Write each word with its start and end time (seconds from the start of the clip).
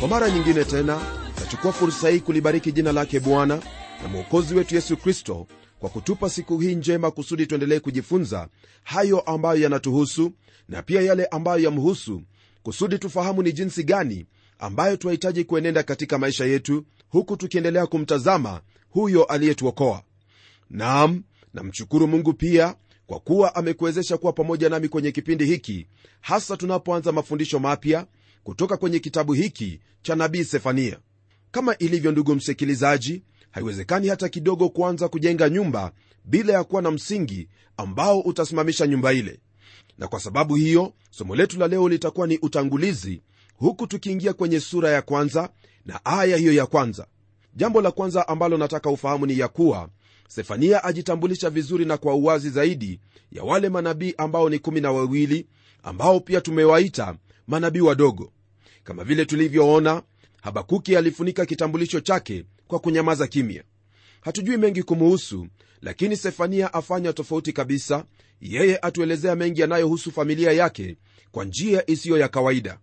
kwa 0.00 0.08
mara 0.08 0.30
nyingine 0.30 0.64
tena 0.64 1.00
nachukua 1.40 1.72
fursa 1.72 2.08
hii 2.08 2.20
kulibariki 2.20 2.72
jina 2.72 2.92
lake 2.92 3.20
bwana 3.20 3.62
na 4.02 4.08
mwokozi 4.08 4.54
wetu 4.54 4.74
yesu 4.74 4.96
kristo 4.96 5.46
kwa 5.78 5.90
kutupa 5.90 6.30
siku 6.30 6.58
hii 6.58 6.74
njema 6.74 7.10
kusudi 7.10 7.46
tuendelee 7.46 7.80
kujifunza 7.80 8.48
hayo 8.82 9.20
ambayo 9.20 9.60
yanatuhusu 9.60 10.32
na 10.68 10.82
pia 10.82 11.00
yale 11.02 11.26
ambayo 11.26 11.62
yamhusu 11.64 12.22
kusudi 12.62 12.98
tufahamu 12.98 13.42
ni 13.42 13.52
jinsi 13.52 13.84
gani 13.84 14.26
ambayo 14.58 14.96
tunahitaji 14.96 15.44
kuenenda 15.44 15.82
katika 15.82 16.18
maisha 16.18 16.44
yetu 16.44 16.84
huku 17.08 17.36
tukiendelea 17.36 17.86
kumtazama 17.86 18.60
huyo 18.90 19.24
aliyetuokoa. 19.24 20.02
Nam 20.70 21.22
namshukuru 21.54 22.06
mungu 22.08 22.32
pia 22.32 22.74
kwa 23.06 23.20
kuwa 23.20 23.54
amekuwezesha 23.54 24.16
kuwa 24.18 24.32
pamoja 24.32 24.68
nami 24.68 24.88
kwenye 24.88 25.12
kipindi 25.12 25.44
hiki 25.46 25.86
hasa 26.20 26.56
tunapoanza 26.56 27.12
mafundisho 27.12 27.58
mapya 27.58 28.06
kutoka 28.44 28.76
kwenye 28.76 28.98
kitabu 28.98 29.32
hiki 29.32 29.80
cha 30.02 30.14
nabii 30.14 30.44
sefania. 30.44 30.98
Kama 31.50 31.78
ilivyo 31.78 32.12
ndugu 32.12 32.34
msikilizaji 32.34 33.22
haiwezekani 33.50 34.08
hata 34.08 34.28
kidogo 34.28 34.68
kuanza 34.68 35.08
kujenga 35.08 35.48
nyumba 35.48 35.92
bila 36.24 36.52
ya 36.52 36.64
kuwa 36.64 36.82
na 36.82 36.90
msingi 36.90 37.48
ambao 37.76 38.20
utasimamisha 38.20 38.86
nyumba 38.86 39.12
ile. 39.12 39.40
Na 39.98 40.08
kwa 40.08 40.20
sababu 40.20 40.54
hiyo 40.54 40.92
somo 41.10 41.36
letu 41.36 41.58
la 41.58 41.68
leo 41.68 41.88
litakuwa 41.88 42.26
ni 42.26 42.38
utangulizi 42.38 43.22
huku 43.56 43.86
tukiingia 43.86 44.32
kwenye 44.32 44.60
sura 44.60 44.90
ya 44.90 45.02
kwanza 45.02 45.48
na 45.86 46.04
aya 46.04 46.36
hiyo 46.36 46.52
ya 46.52 46.66
kwanza. 46.66 47.06
Jambo 47.56 47.80
la 47.80 47.90
kwanza 47.90 48.28
ambalo 48.28 48.56
nataka 48.56 48.90
ufahamu 48.90 49.26
ni 49.26 49.38
ya 49.38 49.48
kuwa 49.48 49.88
sefania 50.28 50.84
ajitambulisha 50.84 51.50
vizuri 51.50 51.84
na 51.84 51.96
kwa 51.96 52.14
uwazi 52.14 52.50
zaidi 52.50 53.00
ya 53.32 53.42
wale 53.44 53.68
manabii 53.68 54.14
ambao 54.18 54.50
ni 54.50 54.58
kumi 54.58 54.80
na 54.80 54.92
wawili 54.92 55.46
ambao 55.82 56.20
pia 56.20 56.40
tumewaita 56.40 57.16
manabii 57.50 57.80
wadogo. 57.80 58.32
Kama 58.84 59.04
vile 59.04 59.24
tulivyoona 59.24 60.02
habakuki 60.42 60.96
alifunika 60.96 61.46
kitambulisho 61.46 62.00
chake 62.00 62.44
kwa 62.66 62.78
kunyamaza 62.78 63.26
kimya. 63.26 63.62
Hatujui 64.20 64.56
mengi 64.56 64.82
kumuhusu 64.82 65.46
lakini 65.82 66.16
sefania 66.16 66.74
afanya 66.74 67.12
tofauti 67.12 67.52
kabisa. 67.52 68.04
Yeye 68.40 68.78
atuelezea 68.82 69.36
mengi 69.36 69.60
yanayohusu 69.60 70.12
familia 70.12 70.52
yake 70.52 70.96
kwa 71.30 71.44
njia 71.44 71.90
isiyo 71.90 72.18
ya 72.18 72.28
kawaida. 72.28 72.78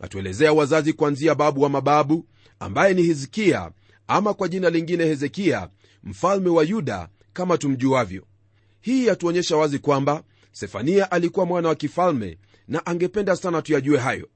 Atuelezea 0.00 0.52
wazazi 0.52 0.92
kuanzia 0.92 1.34
babu 1.34 1.60
wa 1.62 1.68
mababu 1.68 2.26
ambaye 2.60 2.94
ni 2.94 3.02
hizikia 3.02 3.70
ama 4.08 4.34
kwa 4.34 4.48
jina 4.48 4.70
lingine 4.70 5.04
hezekia 5.04 5.68
mfalme 6.04 6.48
wa 6.48 6.64
yuda 6.64 7.08
kama 7.32 7.58
tumjuavyo. 7.58 8.24
Hii 8.80 9.06
yatuonyesha 9.06 9.56
wazi 9.56 9.78
kwamba 9.78 10.22
sefania 10.52 11.10
alikuwa 11.10 11.46
mwana 11.46 11.68
wa 11.68 11.74
kifalme 11.74 12.38
na 12.68 12.86
angependa 12.86 13.36
sana 13.36 13.62
tuyajue 13.62 13.98
hayo. 13.98 14.28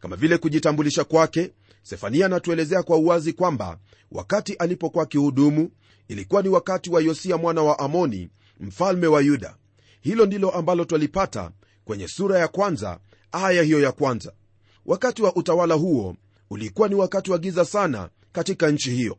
Kama 0.00 0.16
vile 0.16 0.38
kujitambulisha 0.38 1.04
kwake 1.04 1.52
sefania 1.82 2.26
anatuelezea 2.26 2.82
kwa 2.82 2.96
uwazi 2.96 3.32
kwamba 3.32 3.78
wakati 4.12 4.54
alipokuwa 4.54 5.04
akihudumu 5.04 5.70
ilikuwa 6.08 6.42
ni 6.42 6.48
wakati 6.48 6.90
wa 6.90 7.00
yosia 7.02 7.36
mwana 7.36 7.62
wa 7.62 7.78
amoni 7.78 8.30
mfalme 8.60 9.06
wa 9.06 9.20
yuda. 9.20 9.56
Hilo 10.00 10.26
ndilo 10.26 10.50
ambalo 10.50 10.84
twalipata 10.84 11.50
kwenye 11.84 12.08
sura 12.08 12.38
ya 12.38 12.48
kwanza 12.48 13.00
aya 13.32 13.62
hiyo 13.62 13.80
ya 13.80 13.92
kwanza. 13.92 14.32
Wakati 14.86 15.22
wa 15.22 15.36
utawala 15.36 15.74
huo 15.74 16.16
ulikuwa 16.50 16.88
ni 16.88 16.94
wakati 16.94 17.30
wa 17.30 17.38
giza 17.38 17.64
sana 17.64 18.08
katika 18.32 18.70
nchi 18.70 18.90
hiyo. 18.90 19.18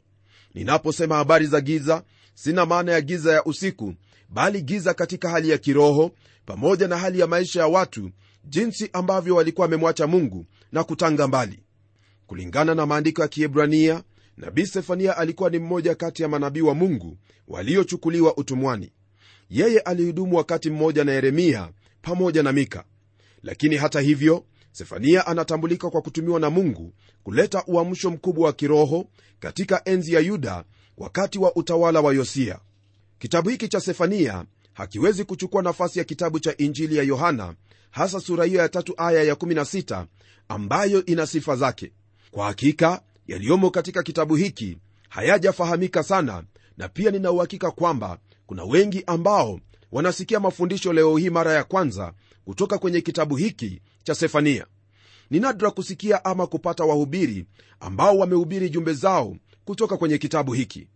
Ninaposema 0.53 1.15
habari 1.15 1.45
za 1.47 1.61
giza 1.61 2.03
sina 2.33 2.65
maana 2.65 2.91
ya 2.91 3.01
giza 3.01 3.33
ya 3.33 3.43
usiku 3.43 3.93
bali 4.29 4.61
giza 4.61 4.93
katika 4.93 5.29
hali 5.29 5.49
ya 5.49 5.57
kiroho 5.57 6.11
pamoja 6.45 6.87
na 6.87 6.97
hali 6.97 7.19
ya 7.19 7.27
maisha 7.27 7.59
ya 7.59 7.67
watu 7.67 8.11
jinsi 8.43 8.89
ambavyo 8.93 9.35
walikuwa 9.35 9.65
wamemwacha 9.65 10.07
mungu 10.07 10.45
na 10.71 10.83
kutanga 10.83 11.27
mbali. 11.27 11.59
Kulingana 12.27 12.75
na 12.75 12.85
maandiko 12.85 13.21
ya 13.21 13.27
kiebrania 13.27 14.03
nabii 14.37 14.65
sefania 14.65 15.17
alikuwa 15.17 15.49
ni 15.49 15.59
mmoja 15.59 15.95
kati 15.95 16.21
ya 16.23 16.27
manabii 16.29 16.61
wa 16.61 16.73
mungu 16.73 17.17
waliochukuliwa 17.47 18.37
utumwani. 18.37 18.91
Yeye 19.49 19.79
alihudumu 19.79 20.35
wakati 20.37 20.69
mmoja 20.69 21.03
na 21.03 21.11
yeremia 21.11 21.69
pamoja 22.01 22.43
na 22.43 22.51
mika. 22.51 22.83
Lakini 23.43 23.75
hata 23.77 24.01
hivyo 24.01 24.45
sefania 24.71 25.27
anatambulika 25.27 25.89
kwa 25.89 26.01
kutumiwa 26.01 26.39
na 26.39 26.49
mungu 26.49 26.93
kuleta 27.23 27.63
uamsho 27.67 28.09
mkubwa 28.11 28.45
wa 28.45 28.53
kiroho 28.53 29.07
katika 29.39 29.81
enzi 29.85 30.13
ya 30.13 30.19
yuda 30.19 30.63
wakati 30.97 31.39
wa 31.39 31.55
utawala 31.55 32.01
wa 32.01 32.13
yosia. 32.13 32.59
Kitabu 33.19 33.49
hiki 33.49 33.67
cha 33.67 33.79
sefania 33.79 34.45
hakiwezi 34.73 35.23
kuchukua 35.23 35.61
nafasi 35.61 35.99
ya 35.99 36.05
kitabu 36.05 36.39
cha 36.39 36.57
injili 36.57 36.95
ya 36.97 37.03
yohana 37.03 37.55
hasa 37.91 38.19
sura 38.19 38.45
hiyo 38.45 38.59
ya 38.61 38.69
tatu 38.69 38.93
aya 38.97 39.23
ya 39.23 39.33
16 39.33 40.05
ambayo 40.47 41.05
ina 41.05 41.27
sifa 41.27 41.55
zake. 41.55 41.91
Kwa 42.31 42.45
hakika 42.45 43.01
yaliyomo 43.27 43.69
katika 43.69 44.03
kitabu 44.03 44.35
hiki 44.35 44.77
hayajafahamika 45.09 46.03
sana 46.03 46.43
na 46.77 46.89
pia 46.89 47.11
nina 47.11 47.31
uhakika 47.31 47.71
kwamba 47.71 48.17
kuna 48.45 48.63
wengi 48.63 49.03
ambao 49.07 49.59
wanasikia 49.91 50.39
mafundisho 50.39 50.93
leo 50.93 51.17
hii 51.17 51.29
mara 51.29 51.53
ya 51.53 51.63
kwanza 51.63 52.13
kutoka 52.45 52.77
kwenye 52.77 53.01
kitabu 53.01 53.35
hiki 53.35 53.81
cha 54.03 54.15
sefania. 54.15 54.65
Ni 55.29 55.39
nadra 55.39 55.71
kusikia 55.71 56.25
ama 56.25 56.47
kupata 56.47 56.83
wahubiri 56.83 57.45
ambao 57.79 58.17
wamehubiri 58.17 58.69
jumbe 58.69 58.93
zao 58.93 59.37
kutoka 59.65 59.97
kwenye 59.97 60.17
kitabu 60.17 60.53
hiki. 60.53 60.87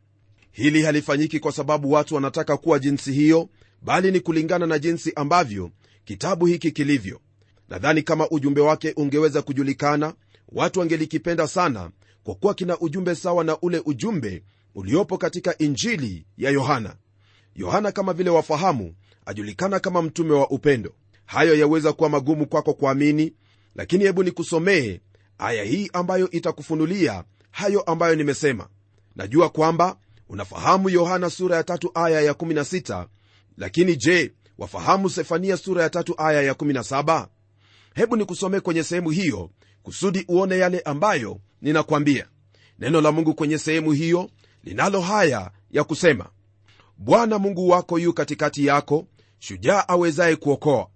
Hili 0.52 0.84
halifanyiki 0.84 1.40
kwa 1.40 1.52
sababu 1.52 1.92
watu 1.92 2.16
wanataka 2.16 2.58
kuwa 2.58 2.80
jinsi 2.80 3.12
hiyo 3.14 3.50
bali 3.82 4.12
ni 4.12 4.20
kulingana 4.20 4.66
na 4.66 4.80
jinsi 4.80 5.14
ambavyo 5.16 5.72
kitabu 6.06 6.46
hiki 6.46 6.72
kilivyo. 6.72 7.22
Nadhani 7.70 8.02
kama 8.02 8.30
ujumbe 8.30 8.62
wake 8.62 8.94
ungeweza 8.98 9.42
kujulikana 9.42 10.14
watu 10.50 10.80
wangelikipenda 10.80 11.48
sana 11.48 11.92
kwa 12.24 12.36
kuwa 12.36 12.54
kina 12.54 12.80
ujumbe 12.80 13.16
sawa 13.16 13.44
na 13.44 13.60
ule 13.60 13.82
ujumbe 13.86 14.44
uliopo 14.76 15.18
katika 15.18 15.58
injili 15.58 16.26
ya 16.38 16.52
yohana. 16.52 16.96
Yohana 17.56 17.92
kama 17.92 18.14
vile 18.14 18.30
wafahamu 18.30 18.96
ajulikana 19.26 19.80
kama 19.80 20.02
mtume 20.02 20.34
wa 20.34 20.50
upendo. 20.50 20.94
Hayo 21.26 21.56
yaweza 21.56 21.94
kuwa 21.94 22.10
magumu 22.10 22.46
kwako 22.48 22.74
kuamini 22.74 23.34
lakini 23.76 24.04
hebu 24.04 24.24
nikusomee 24.24 25.00
aya 25.38 25.64
hii 25.64 25.90
ambayo 25.94 26.32
itakufunulia 26.32 27.24
hayo 27.52 27.82
ambayo 27.82 28.16
nimesema. 28.16 28.68
Najua 29.16 29.50
kwamba 29.50 29.98
unafahamu 30.30 30.90
yohana 30.90 31.30
sura 31.30 31.56
ya 31.56 31.64
tatu 31.64 31.92
aya 31.94 32.22
ya 32.22 32.34
16 32.34 33.08
lakini 33.58 33.96
je 33.96 34.34
wafahamu 34.58 35.10
sefania 35.10 35.58
sura 35.58 35.84
ya 35.84 35.90
tatu 35.90 36.16
aya 36.18 36.42
ya 36.42 36.54
17 36.54 37.28
hebu 37.94 38.16
nikusomee 38.16 38.60
kwenye 38.60 38.84
sehemu 38.84 39.10
hiyo 39.10 39.50
kusudi 39.84 40.26
uone 40.28 40.58
yale 40.58 40.80
ambayo 40.80 41.40
ninakwambia. 41.62 42.28
Neno 42.80 43.02
la 43.02 43.12
mungu 43.12 43.34
kwenye 43.36 43.58
sehemu 43.58 43.92
hiyo 43.92 44.30
linalo 44.64 45.02
haya 45.02 45.52
ya 45.72 45.84
kusema 45.84 46.30
bwana 46.98 47.40
mungu 47.40 47.70
wako 47.70 48.00
yu 48.00 48.14
katikati 48.14 48.66
yako 48.66 49.08
shujaa 49.40 49.88
awezaye 49.88 50.36
kuokoa. 50.36 50.88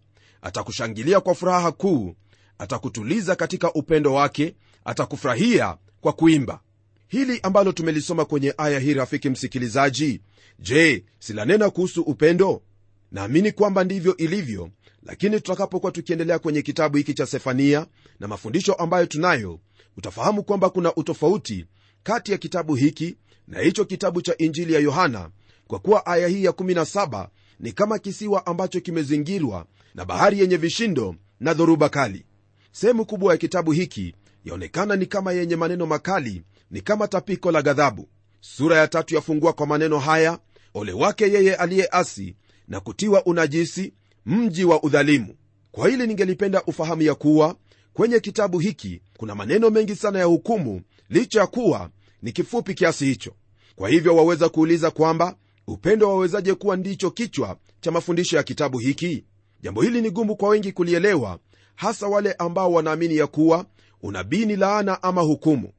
Atakushangilia 0.42 1.20
kwa 1.20 1.36
furaha 1.36 1.72
kuu 1.72 2.16
atakutuliza 2.58 3.36
katika 3.36 3.74
upendo 3.74 4.14
wake 4.14 4.56
atakufurahia 4.86 5.78
kwa 6.02 6.14
kuimba. 6.14 6.60
Hili 7.08 7.40
ambalo 7.44 7.72
tumelisoma 7.72 8.26
kwenye 8.26 8.54
aya 8.58 8.80
hii 8.80 8.94
rafiki 8.94 9.30
msikilizaji 9.30 10.22
je 10.60 11.06
silanena 11.20 11.70
kuhusu 11.70 12.02
upendo 12.02 12.62
naamini 13.12 13.52
kwamba 13.52 13.84
ndivyo 13.84 14.18
ilivyo 14.18 14.70
lakini 15.04 15.36
tutakapokuwa 15.36 15.92
tukiendelea 15.92 16.40
kwenye 16.40 16.62
kitabu 16.62 16.98
hiki 16.98 17.14
cha 17.14 17.26
sefania 17.26 17.88
na 18.20 18.28
mafundisho 18.28 18.74
ambayo 18.74 19.06
tunayo 19.06 19.60
utafahamu 19.98 20.44
kwamba 20.44 20.70
kuna 20.70 20.96
utofauti 20.96 21.66
kati 22.04 22.32
ya 22.32 22.38
kitabu 22.38 22.76
hiki 22.76 23.18
na 23.48 23.60
hicho 23.60 23.86
kitabu 23.86 24.22
cha 24.22 24.38
injili 24.38 24.74
ya 24.74 24.80
yohana 24.80 25.30
kwa 25.68 25.80
kuwa 25.80 26.06
aya 26.06 26.28
hii 26.28 26.44
ya 26.44 26.52
17 26.52 27.28
ni 27.60 27.72
kama 27.72 28.00
kisiwa 28.00 28.46
ambacho 28.46 28.80
kimezingirwa 28.82 29.66
na 29.96 30.06
bahari 30.06 30.40
yenye 30.40 30.58
vishindo 30.58 31.16
na 31.40 31.54
dhoruba 31.54 31.90
kali. 31.90 32.26
Sehemu 32.72 33.06
kubwa 33.06 33.32
ya 33.34 33.38
kitabu 33.38 33.72
hiki 33.72 34.16
yaonekana 34.46 34.96
ni 34.96 35.06
kama 35.06 35.32
yenye 35.34 35.56
maneno 35.56 35.86
makali 35.86 36.44
ni 36.72 36.82
kama 36.82 37.08
tapiko 37.08 37.52
la 37.52 37.62
ghadhabu. 37.62 38.10
Sura 38.42 38.78
ya 38.78 38.88
tatu 38.88 39.16
yafungua 39.16 39.54
kwa 39.54 39.68
maneno 39.68 40.00
haya 40.00 40.40
ole 40.74 40.92
wake 40.94 41.32
yeye 41.32 41.56
aliyeasi 41.56 42.36
na 42.70 42.80
kutiwa 42.80 43.26
unajisi 43.26 43.94
mji 44.26 44.64
wa 44.66 44.84
udhalimu. 44.84 45.36
Kwa 45.72 45.90
hili 45.90 46.08
ningelipenda 46.08 46.64
ufahamu 46.64 47.02
ya 47.02 47.16
kuwa 47.16 47.56
kwenye 47.94 48.20
kitabu 48.20 48.60
hiki 48.60 49.02
kuna 49.18 49.36
maneno 49.36 49.70
mengi 49.70 49.96
sana 49.96 50.20
ya 50.20 50.26
hukumu 50.26 50.82
licha 51.10 51.40
ya 51.40 51.48
kuwa 51.48 51.90
ni 52.22 52.32
kifupi 52.32 52.74
kiasi 52.74 53.06
hicho. 53.06 53.34
Kwa 53.76 53.90
hivyo 53.90 54.16
waweza 54.16 54.50
kuuliza 54.50 54.92
kwamba 54.92 55.36
upendo 55.68 56.08
wawezaje 56.10 56.54
kuwa 56.54 56.76
ndicho 56.78 57.12
kichwa 57.12 57.58
cha 57.82 57.92
mafundisho 57.92 58.38
ya 58.38 58.44
kitabu 58.44 58.78
hiki? 58.80 59.26
Jambo 59.62 59.82
hili 59.82 60.02
ni 60.02 60.10
gumu 60.10 60.36
kwa 60.36 60.50
wengi 60.50 60.72
kulielewa 60.72 61.40
hasa 61.76 62.08
wale 62.08 62.34
ambao 62.34 62.74
wanaamini 62.74 63.16
ya 63.18 63.28
kuwa 63.28 63.66
unabii 64.02 64.46
ni 64.46 64.56
laana 64.56 65.04
ama 65.04 65.22
hukumu. 65.22 65.72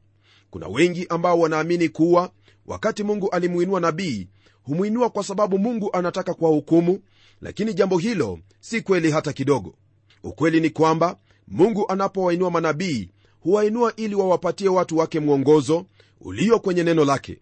Kuna 0.51 0.69
wengi 0.69 1.07
ambao 1.09 1.39
wanaamini 1.41 1.89
kuwa 1.89 2.31
wakati 2.71 3.03
mungu 3.03 3.31
alimuinua 3.31 3.81
nabii 3.81 4.29
humwinua 4.63 5.11
kwa 5.11 5.25
sababu 5.25 5.59
mungu 5.59 5.91
anataka 5.93 6.35
kuwahukumu 6.35 7.01
lakini 7.41 7.75
jambo 7.75 7.99
hilo 7.99 8.39
si 8.61 8.81
kweli 8.83 9.11
hata 9.11 9.33
kidogo. 9.33 9.75
Ukweli 10.23 10.61
ni 10.61 10.71
kwamba 10.71 11.17
mungu 11.49 11.89
anapowainua 11.89 12.51
manabii 12.51 13.11
huwainua 13.41 13.97
ili 13.97 14.15
wawapatie 14.15 14.69
watu 14.69 14.97
wake 14.99 15.21
mwongozo 15.21 15.87
ulio 16.21 16.59
kwenye 16.61 16.83
neno 16.83 17.05
lake. 17.05 17.39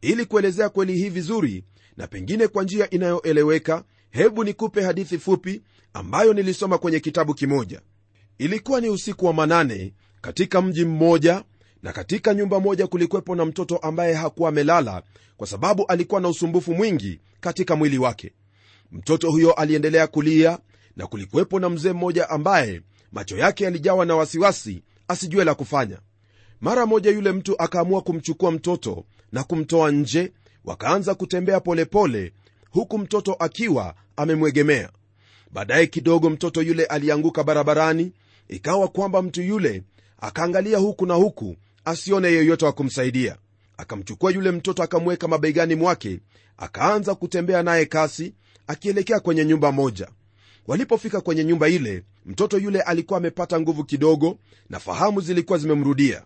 Ili 0.00 0.24
kuelezea 0.26 0.68
kweli 0.68 0.96
hii 0.96 1.08
vizuri 1.08 1.64
na 1.96 2.06
pengine 2.06 2.48
kwa 2.48 2.62
njia 2.64 2.90
inayoeleweka 2.90 3.84
hebu 4.10 4.44
nikupe 4.44 4.82
hadithi 4.82 5.18
fupi 5.18 5.62
ambayo 5.94 6.32
nilisoma 6.32 6.78
kwenye 6.78 7.00
kitabu 7.00 7.34
kimoja. 7.34 7.80
Ilikuwa 8.38 8.80
ni 8.80 8.88
usiku 8.88 9.26
wa 9.26 9.32
manane 9.32 9.92
katika 10.20 10.62
mji 10.62 10.84
mmoja 10.84 11.44
na 11.82 11.92
katika 11.92 12.34
nyumba 12.34 12.60
moja 12.60 12.86
kulikwepo 12.86 13.34
na 13.34 13.44
mtoto 13.44 13.76
ambaye 13.76 14.14
hakuwa 14.14 14.48
amelala 14.48 15.02
kwa 15.36 15.46
sababu 15.46 15.86
alikuwa 15.86 16.20
na 16.20 16.28
usumbufu 16.28 16.74
mwingi 16.74 17.20
katika 17.40 17.76
mwili 17.76 17.98
wake. 17.98 18.32
Mtoto 18.92 19.30
huyo 19.30 19.52
aliendelea 19.52 20.06
kulia 20.06 20.58
na 20.96 21.06
kulikuwepo 21.06 21.60
na 21.60 21.68
mzee 21.68 21.92
mmoja 21.92 22.30
ambaye 22.30 22.80
macho 23.12 23.36
yake 23.36 23.64
yalijawa 23.64 24.06
na 24.06 24.16
wasiwasi 24.16 24.82
asijue 25.08 25.44
la 25.44 25.54
kufanya. 25.54 25.98
Mara 26.60 26.86
moja 26.86 27.10
yule 27.10 27.32
mtu 27.32 27.62
akaamua 27.62 28.00
kumchukua 28.00 28.50
mtoto 28.50 29.04
na 29.32 29.44
kumtoa 29.44 29.90
nje 29.90 30.32
wakaanza 30.64 31.14
kutembea 31.14 31.60
polepole 31.60 32.24
pole, 32.24 32.32
huku 32.70 32.98
mtoto 32.98 33.32
akiwa 33.34 33.94
amemwegemea. 34.16 34.90
Baadaye 35.50 35.86
kidogo 35.86 36.30
mtoto 36.30 36.62
yule 36.62 36.84
alianguka 36.84 37.44
barabarani 37.44 38.12
ikawa 38.48 38.88
kwamba 38.88 39.22
mtu 39.22 39.42
yule 39.42 39.82
akaangalia 40.20 40.78
huku 40.78 41.06
na 41.06 41.14
huku 41.14 41.56
asione 41.84 42.28
yeyote 42.28 42.64
wa 42.64 42.72
kumsaidia. 42.72 43.36
Akamchukua 43.76 44.30
yule 44.32 44.50
mtoto 44.50 44.82
akamweka 44.82 45.28
mabegani 45.28 45.74
mwake 45.74 46.20
akaanza 46.56 47.14
kutembea 47.14 47.62
naye 47.62 47.86
kasi 47.86 48.34
akielekea 48.66 49.20
kwenye 49.20 49.44
nyumba 49.44 49.72
moja. 49.72 50.08
Walipofika 50.66 51.20
kwenye 51.20 51.44
nyumba 51.44 51.68
ile 51.68 52.04
mtoto 52.26 52.58
yule 52.58 52.80
alikuwa 52.80 53.16
amepata 53.18 53.60
nguvu 53.60 53.84
kidogo 53.84 54.38
na 54.70 54.80
fahamu 54.80 55.20
zilikuwa 55.20 55.58
zimemrudia. 55.58 56.22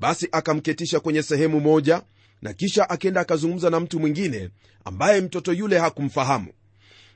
Basi 0.00 0.28
akamketisha 0.32 1.00
kwenye 1.00 1.22
sehemu 1.22 1.60
moja 1.60 2.02
na 2.42 2.52
kisha 2.52 2.90
akenda 2.90 3.20
akazungumza 3.20 3.70
na 3.70 3.80
mtu 3.80 4.00
mwingine 4.00 4.50
ambaye 4.84 5.20
mtoto 5.20 5.52
yule 5.52 5.78
hakumfahamu. 5.78 6.52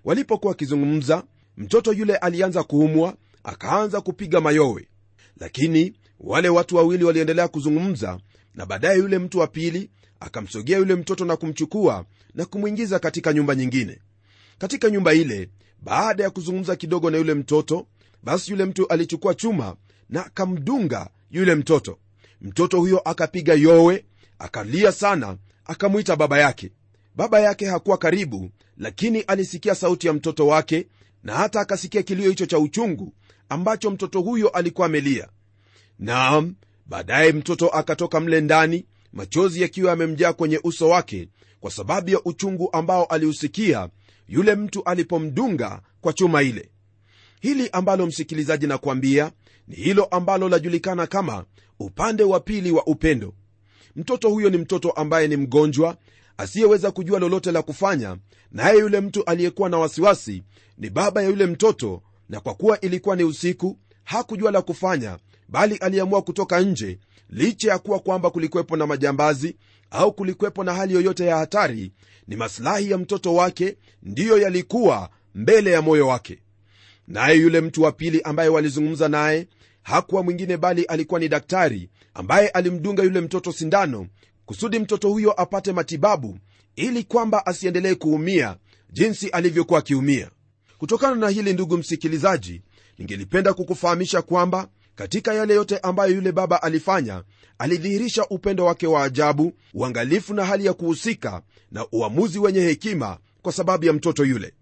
Walipokuwa 0.04 0.50
wakizungumza 0.50 1.24
mtoto 1.56 1.92
yule 1.92 2.16
alianza 2.16 2.62
kuumwa 2.62 3.16
akaanza 3.44 4.00
kupiga 4.00 4.40
mayowe. 4.40 4.88
Lakini 5.40 5.94
wale 6.20 6.48
watu 6.48 6.76
wawili 6.76 7.04
waliendelea 7.04 7.48
kuzungumza 7.48 8.20
na 8.54 8.66
baadaye 8.66 8.98
yule 8.98 9.18
mtu 9.18 9.38
wa 9.38 9.46
pili 9.46 9.90
akamsogea 10.20 10.78
yule 10.78 10.94
mtoto 10.94 11.24
na 11.24 11.36
kumchukua 11.36 12.04
na 12.34 12.44
kumwingiza 12.44 12.98
katika 12.98 13.32
nyumba 13.32 13.54
nyingine. 13.54 13.98
Katika 14.58 14.90
nyumba 14.90 15.12
ile 15.14 15.50
baada 15.82 16.22
ya 16.24 16.30
kuzungumza 16.30 16.76
kidogo 16.76 17.10
na 17.10 17.18
yule 17.18 17.34
mtoto 17.34 17.86
basi 18.22 18.50
yule 18.50 18.64
mtu 18.64 18.88
alichukua 18.88 19.34
chuma 19.34 19.76
na 20.08 20.26
akamdunga 20.26 21.10
yule 21.30 21.54
mtoto. 21.54 21.98
Mtoto 22.40 22.78
huyo 22.80 22.98
akapiga 22.98 23.54
yowe 23.54 24.04
akalia 24.38 24.92
sana 24.92 25.36
akamwita 25.64 26.16
baba 26.16 26.38
yake. 26.38 26.72
Baba 27.16 27.40
yake 27.40 27.66
hakuwa 27.66 27.98
karibu 27.98 28.50
lakini 28.76 29.20
alisikia 29.20 29.74
sauti 29.74 30.06
ya 30.06 30.12
mtoto 30.12 30.46
wake 30.46 30.86
na 31.22 31.34
hata 31.34 31.60
akasikia 31.60 32.02
kilio 32.02 32.28
hicho 32.30 32.46
cha 32.46 32.58
uchungu 32.58 33.14
ambacho 33.48 33.90
mtoto 33.90 34.20
huyo 34.20 34.48
alikuwa 34.48 34.86
amelia 34.86 35.28
naam 36.00 36.54
baadaye 36.86 37.32
mtoto 37.32 37.68
akatoka 37.68 38.20
mle 38.20 38.40
ndani 38.40 38.86
machozi 39.12 39.62
yakiwa 39.62 39.90
yamemjaa 39.90 40.32
kwenye 40.32 40.60
uso 40.64 40.88
wake 40.88 41.28
kwa 41.60 41.70
sababu 41.70 42.10
ya 42.10 42.20
uchungu 42.24 42.68
ambao 42.72 43.04
aliusikia 43.04 43.88
yule 44.28 44.54
mtu 44.54 44.84
alipomdunga 44.84 45.82
kwa 46.00 46.12
chuma 46.12 46.42
ile. 46.42 46.70
Hili 47.40 47.68
ambalo 47.72 48.06
msikilizaji 48.06 48.66
nakwambia 48.66 49.32
ni 49.68 49.76
hilo 49.76 50.04
ambalo 50.04 50.48
lajulikana 50.48 51.06
kama 51.06 51.44
upande 51.80 52.22
wa 52.22 52.40
pili 52.40 52.70
wa 52.70 52.86
upendo. 52.86 53.34
Mtoto 53.96 54.28
huyo 54.28 54.50
ni 54.50 54.56
mtoto 54.58 54.90
ambaye 54.90 55.28
ni 55.28 55.36
mgonjwa 55.36 55.96
asiyeweza 56.36 56.90
kujua 56.90 57.18
lolote 57.18 57.52
la 57.52 57.62
kufanya 57.62 58.16
naye 58.52 58.78
yule 58.78 59.00
mtu 59.00 59.24
aliyekuwa 59.24 59.68
na 59.68 59.78
wasiwasi 59.78 60.42
ni 60.78 60.90
baba 60.90 61.22
ya 61.22 61.28
yule 61.28 61.46
mtoto 61.46 62.02
na 62.28 62.40
kwa 62.40 62.54
kuwa 62.54 62.80
ilikuwa 62.80 63.16
ni 63.16 63.24
usiku 63.24 63.78
hakujua 64.04 64.50
la 64.50 64.62
kufanya 64.62 65.18
bali 65.50 65.76
aliamua 65.76 66.22
kutoka 66.22 66.60
nje 66.60 66.98
licha 67.30 67.70
ya 67.70 67.78
kuwa 67.78 67.98
kwamba 67.98 68.30
kulikwepo 68.30 68.76
na 68.76 68.86
majambazi 68.86 69.56
au 69.90 70.12
kulikwepo 70.12 70.64
na 70.64 70.74
hali 70.74 70.94
yoyote 70.94 71.26
ya 71.26 71.36
hatari 71.36 71.92
ni 72.28 72.36
masilahi 72.36 72.90
ya 72.90 72.98
mtoto 72.98 73.34
wake 73.34 73.76
ndiyo 74.02 74.38
yalikuwa 74.38 75.10
mbele 75.34 75.70
ya 75.70 75.82
moyo 75.82 76.08
wake. 76.08 76.38
Naye 77.08 77.36
yule 77.38 77.60
mtu 77.60 77.82
wa 77.82 77.92
pili 77.92 78.20
ambaye 78.22 78.48
walizungumza 78.48 79.08
naye 79.08 79.48
hakuwa 79.82 80.22
mwingine 80.22 80.56
bali 80.56 80.84
alikuwa 80.84 81.20
ni 81.20 81.28
daktari 81.28 81.90
ambaye 82.14 82.48
alimdunga 82.48 83.02
yule 83.02 83.20
mtoto 83.20 83.52
sindano 83.52 84.06
kusudi 84.46 84.78
mtoto 84.78 85.08
huyo 85.08 85.40
apate 85.40 85.72
matibabu 85.72 86.38
ili 86.76 87.04
kwamba 87.04 87.46
asiendelee 87.46 87.94
kuumia 87.94 88.56
jinsi 88.92 89.28
alivyokuwa 89.28 89.78
akiumia. 89.78 90.30
Kutokana 90.78 91.14
na 91.16 91.28
hili 91.28 91.52
ndugu 91.52 91.76
msikilizaji 91.78 92.62
ningelipenda 92.98 93.54
kukufahamisha 93.54 94.22
kwamba 94.22 94.68
katika 95.00 95.34
yale 95.34 95.54
yote 95.54 95.78
ambayo 95.78 96.14
yule 96.14 96.32
baba 96.32 96.62
alifanya 96.62 97.22
alidhihirisha 97.58 98.26
upendo 98.30 98.64
wake 98.64 98.86
wa 98.86 99.04
ajabu 99.04 99.52
uangalifu 99.74 100.34
na 100.34 100.44
hali 100.44 100.66
ya 100.66 100.72
kuhusika 100.74 101.42
na 101.70 101.86
uamuzi 101.92 102.38
wenye 102.38 102.60
hekima 102.60 103.18
kwa 103.42 103.52
sababu 103.52 103.84
ya 103.84 103.92
mtoto 103.92 104.24
yule. 104.24 104.54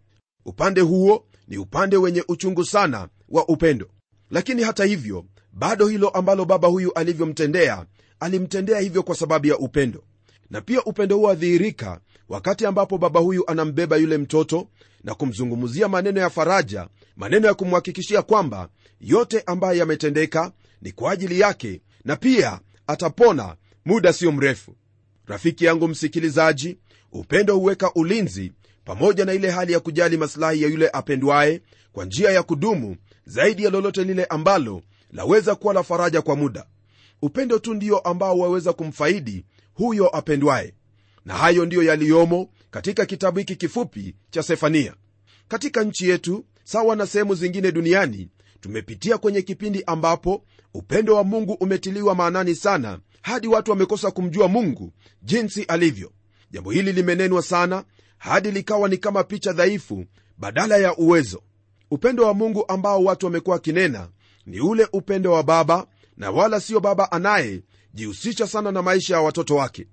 Upande 0.45 0.81
huo 0.81 1.25
ni 1.49 1.59
upande 1.59 1.97
wenye 1.97 2.25
uchungu 2.29 2.65
sana 2.65 3.09
wa 3.29 3.49
upendo. 3.49 3.89
Lakini 4.31 4.63
hata 4.63 4.85
hivyo 4.85 5.25
bado 5.53 5.87
hilo 5.89 6.09
ambalo 6.09 6.45
baba 6.45 6.69
huyu 6.69 6.93
alivyomtendea 6.93 7.87
alimtendea 8.21 8.79
hivyo 8.81 9.03
kwa 9.03 9.15
sababu 9.15 9.47
ya 9.47 9.59
upendo. 9.59 10.05
Na 10.51 10.61
pia 10.61 10.85
upendo 10.85 11.17
huo 11.17 11.31
adhihirika 11.31 12.01
wakati 12.29 12.67
ambapo 12.67 12.99
baba 12.99 13.21
huyu 13.21 13.51
anambeba 13.51 13.97
yule 13.97 14.19
mtoto 14.19 14.69
na 15.05 15.15
kumzungumzia 15.15 15.89
maneno 15.89 16.21
ya 16.21 16.31
faraja 16.31 16.89
maneno 17.17 17.47
ya 17.47 17.55
kumhakikishia 17.55 18.23
kwamba 18.23 18.69
yote 19.01 19.43
ambayo 19.47 19.79
yametendeka 19.79 20.53
ni 20.83 20.93
kwa 20.93 21.13
ajili 21.13 21.41
yake 21.41 21.81
na 22.05 22.17
pia 22.17 22.61
atapona 22.87 23.57
muda 23.85 24.13
sio 24.13 24.33
mrefu. 24.33 24.75
Rafiki 25.27 25.65
yangu 25.65 25.89
msikilizaji 25.89 26.79
upendo 27.13 27.57
huweka 27.57 27.93
ulinzi 27.95 28.53
pamoja 28.85 29.25
na 29.25 29.33
ile 29.33 29.51
hali 29.51 29.73
ya 29.73 29.81
kujali 29.81 30.17
masilahi 30.17 30.63
ya 30.63 30.69
yule 30.69 30.91
apendwaye 30.93 31.63
kwa 31.93 32.05
njia 32.05 32.31
ya 32.31 32.43
kudumu 32.43 32.97
zaidi 33.27 33.65
ya 33.65 33.71
lolote 33.71 34.05
lile 34.05 34.25
ambalo 34.25 34.83
laweza 35.13 35.55
kuwa 35.55 35.75
la 35.75 35.83
faraja 35.83 36.23
kwa 36.23 36.37
muda. 36.37 36.67
Upendo 37.23 37.59
tu 37.59 37.75
ndio 37.75 37.99
ambao 37.99 38.39
waweza 38.39 38.73
kumfaidi 38.73 39.45
huyo 39.75 40.17
apendwaye 40.17 40.75
na 41.29 41.35
hayo 41.35 41.67
ndiyo 41.67 41.83
yaliyomo 41.83 42.49
katika 42.71 43.07
kitabu 43.07 43.39
hiki 43.39 43.57
kifupi 43.57 44.15
cha 44.31 44.43
sefania. 44.43 44.95
Katika 45.49 45.85
nchi 45.85 46.09
yetu 46.09 46.45
sawa 46.65 46.97
na 46.97 47.07
sehemu 47.07 47.35
zingine 47.35 47.73
duniani 47.73 48.29
tumepitia 48.61 49.19
kwenye 49.19 49.43
kipindi 49.43 49.83
ambapo 49.87 50.45
upendo 50.75 51.15
wa 51.17 51.25
mungu 51.25 51.53
umetiliwa 51.53 52.15
maanani 52.15 52.55
sana 52.55 53.01
hadi 53.23 53.49
watu 53.49 53.71
wamekosa 53.71 54.11
kumjua 54.11 54.49
mungu 54.49 54.93
jinsi 55.23 55.63
alivyo. 55.63 56.13
Jambo 56.51 56.71
hili 56.71 56.93
limenenwa 56.93 57.43
sana 57.43 57.85
hadi 58.19 58.51
likawa 58.51 58.89
ni 58.89 58.97
kama 58.97 59.25
picha 59.25 59.53
dhaifu 59.53 60.05
badala 60.39 60.77
ya 60.77 60.97
uwezo. 60.97 61.43
Upendo 61.91 62.25
wa 62.27 62.35
mungu 62.35 62.65
ambao 62.69 63.05
watu 63.05 63.27
wamekuwa 63.27 63.55
wakinena 63.57 64.09
ni 64.47 64.61
ule 64.61 64.89
upendo 64.93 65.33
wa 65.33 65.43
baba 65.43 65.87
na 66.17 66.31
wala 66.31 66.61
sio 66.61 66.81
baba 66.81 67.13
anayejihusisha 67.13 68.47
sana 68.47 68.73
na 68.73 68.83
maisha 68.83 69.15
ya 69.15 69.21
watoto 69.21 69.57
wake 69.57 69.87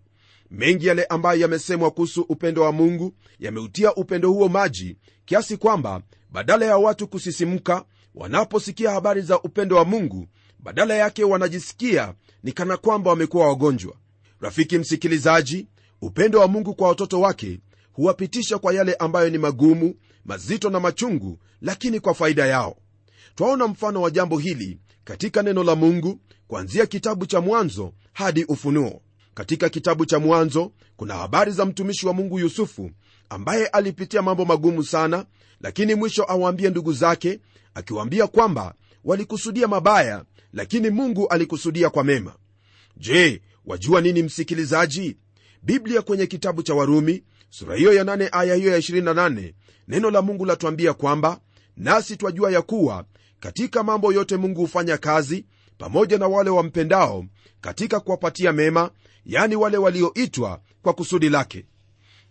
mengi 0.52 0.88
yale 0.88 1.04
ambayo 1.06 1.42
yamesemwa 1.42 1.92
kuhusu 1.92 2.22
upendo 2.22 2.62
wa 2.62 2.72
mungu 2.72 3.14
yameutia 3.40 3.96
upendo 3.96 4.32
huo 4.32 4.50
maji 4.50 4.98
kiasi 5.26 5.58
kwamba 5.58 6.02
badala 6.32 6.66
ya 6.66 6.78
watu 6.78 7.08
kusisimka 7.08 7.86
wanaposikia 8.16 8.92
habari 8.92 9.22
za 9.22 9.42
upendo 9.42 9.76
wa 9.76 9.86
mungu 9.86 10.28
badala 10.60 10.94
yake 10.96 11.24
wanajisikia 11.24 12.14
ni 12.44 12.52
kana 12.52 12.78
kwamba 12.78 13.10
wamekuwa 13.10 13.48
wagonjwa. 13.48 13.94
Rafiki 14.42 14.78
msikilizaji 14.78 15.68
upendo 16.02 16.40
wa 16.40 16.48
mungu 16.48 16.76
kwa 16.76 16.88
watoto 16.88 17.22
wake 17.22 17.60
huwapitisha 17.94 18.58
kwa 18.58 18.74
yale 18.74 18.94
ambayo 18.94 19.30
ni 19.30 19.38
magumu 19.38 19.96
mazito 20.26 20.70
na 20.70 20.80
machungu 20.80 21.40
lakini 21.62 22.00
kwa 22.00 22.14
faida 22.14 22.46
yao. 22.46 22.78
Twaona 23.36 23.68
mfano 23.68 24.02
wa 24.02 24.12
jambo 24.12 24.38
hili 24.38 24.80
katika 25.04 25.44
neno 25.44 25.64
la 25.64 25.76
mungu 25.76 26.20
kuanzia 26.48 26.86
kitabu 26.86 27.26
cha 27.26 27.42
mwanzo 27.42 27.94
hadi 28.14 28.44
ufunuo 28.44 29.02
katika 29.36 29.70
kitabu 29.70 30.06
cha 30.06 30.20
mwanzo 30.20 30.72
kuna 30.96 31.14
habari 31.16 31.52
za 31.52 31.66
mtumishi 31.66 32.08
wa 32.08 32.14
mungu 32.14 32.40
yusufu 32.40 32.92
ambaye 33.30 33.68
alipitia 33.68 34.22
mambo 34.22 34.46
magumu 34.46 34.84
sana 34.84 35.26
lakini 35.62 35.96
mwisho 35.96 36.26
awaambie 36.28 36.70
ndugu 36.70 36.94
zake 36.94 37.40
akiwaambia 37.74 38.28
kwamba 38.28 38.74
walikusudia 39.04 39.68
mabaya 39.68 40.26
lakini 40.54 40.90
mungu 40.90 41.28
alikusudia 41.28 41.90
kwa 41.90 42.04
mema. 42.04 42.36
Je 42.98 43.42
wajua 43.66 44.02
nini 44.02 44.24
msikilizaji? 44.24 45.18
Biblia 45.64 46.02
kwenye 46.02 46.28
kitabu 46.28 46.64
cha 46.64 46.74
warumi 46.74 47.24
sura 47.50 47.76
hiyo 47.76 47.94
ya 47.94 48.04
8 48.04 48.30
aya 48.32 48.56
hiyo 48.56 48.72
ya 48.72 48.78
28 48.78 49.54
neno 49.88 50.12
la 50.12 50.22
mungu 50.22 50.46
latuambia 50.46 50.94
kwamba 50.94 51.40
nasi 51.78 52.18
twajua 52.18 52.52
ya 52.52 52.62
kuwa 52.62 53.06
katika 53.40 53.84
mambo 53.84 54.14
yote 54.14 54.38
mungu 54.38 54.62
hufanya 54.62 54.98
kazi 54.98 55.46
pamoja 55.78 56.18
na 56.18 56.28
wale 56.28 56.50
wampendao 56.50 57.26
katika 57.62 58.00
kuwapatia 58.00 58.54
mema 58.54 58.92
yani 59.26 59.56
wale 59.56 59.78
walioitwa 59.78 60.62
kwa 60.82 60.94
kusudi 60.94 61.30
lake. 61.30 61.66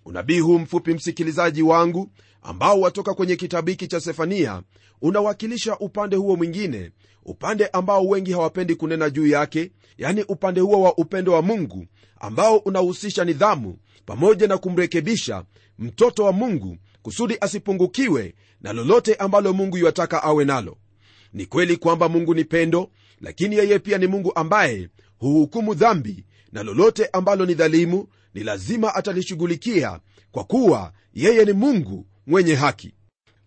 Unabii 0.04 0.38
huu 0.38 0.58
mfupi 0.58 0.94
msikilizaji 0.94 1.62
wangu 1.62 2.10
ambao 2.42 2.80
watoka 2.80 3.14
kwenye 3.14 3.36
kitabu 3.36 3.70
hiki 3.70 3.86
cha 3.86 4.00
sefania 4.00 4.62
unawakilisha 5.02 5.78
upande 5.78 6.16
huo 6.16 6.36
mwingine 6.36 6.90
upande 7.24 7.66
ambao 7.66 8.06
wengi 8.06 8.32
hawapendi 8.32 8.74
kunena 8.74 9.10
juu 9.10 9.26
yake 9.26 9.72
yani 9.98 10.22
upande 10.22 10.60
huo 10.60 10.80
wa 10.82 10.96
upendo 10.96 11.32
wa 11.32 11.42
mungu 11.42 11.86
ambao 12.20 12.56
unahusisha 12.56 13.24
nidhamu 13.24 13.78
pamoja 14.06 14.46
na 14.48 14.58
kumrekebisha 14.58 15.44
mtoto 15.78 16.24
wa 16.24 16.32
mungu 16.32 16.76
kusudi 17.02 17.36
asipungukiwe 17.40 18.34
na 18.60 18.72
lolote 18.72 19.14
ambalo 19.14 19.52
mungu 19.52 19.78
yuataka 19.78 20.22
awe 20.22 20.44
nalo. 20.44 20.76
Ni 21.32 21.46
kweli 21.46 21.76
kwamba 21.76 22.08
mungu 22.08 22.34
ni 22.34 22.44
pendo 22.44 22.90
lakini 23.20 23.56
yeye 23.56 23.78
pia 23.78 23.98
ni 23.98 24.06
mungu 24.06 24.32
ambaye 24.34 24.88
huhukumu 25.18 25.74
dhambi 25.74 26.24
na 26.54 26.62
lolote 26.62 27.08
ambalo 27.12 27.46
ni 27.46 27.54
dhalimu 27.54 28.06
ni 28.34 28.42
lazima 28.44 28.94
atalishughulikia 28.94 30.00
kwa 30.32 30.44
kuwa 30.44 30.92
yeye 31.14 31.44
ni 31.44 31.52
mungu 31.52 32.06
mwenye 32.26 32.54
haki. 32.54 32.94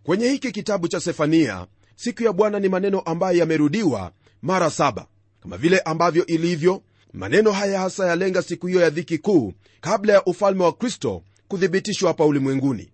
Kwenye 0.03 0.29
hiki 0.29 0.51
kitabu 0.51 0.87
cha 0.87 0.99
sefania 0.99 1.67
siku 1.95 2.23
ya 2.23 2.33
bwana 2.33 2.59
ni 2.59 2.69
maneno 2.69 2.99
ambayo 2.99 3.37
yamerudiwa 3.37 4.11
mara 4.41 4.69
saba. 4.69 5.07
Kama 5.39 5.57
vile 5.57 5.79
ambavyo 5.79 6.25
ilivyo 6.25 6.83
maneno 7.13 7.51
haya 7.51 7.79
hasa 7.79 8.07
yalenga 8.07 8.41
siku 8.41 8.67
hiyo 8.67 8.81
ya 8.81 8.89
dhiki 8.89 9.17
kuu 9.17 9.53
kabla 9.81 10.13
ya 10.13 10.25
ufalme 10.25 10.63
wa 10.63 10.73
kristo 10.73 11.23
kuthibitishwa 11.47 12.07
hapa 12.07 12.25
ulimwenguni. 12.25 12.91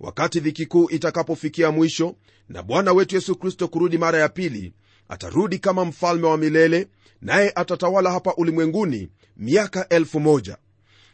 Wakati 0.00 0.40
dhiki 0.40 0.66
kuu 0.66 0.90
itakapofikia 0.90 1.70
mwisho 1.70 2.16
na 2.48 2.62
bwana 2.62 2.92
wetu 2.92 3.14
yesu 3.14 3.36
kristo 3.36 3.68
kurudi 3.68 3.98
mara 3.98 4.18
ya 4.18 4.28
pili 4.28 4.72
atarudi 5.08 5.58
kama 5.58 5.84
mfalme 5.84 6.26
wa 6.26 6.36
milele 6.38 6.88
naye 7.20 7.52
atatawala 7.54 8.10
hapa 8.12 8.34
ulimwenguni 8.34 9.08
miaka 9.36 9.88
elfu 9.88 10.20
moja. 10.20 10.56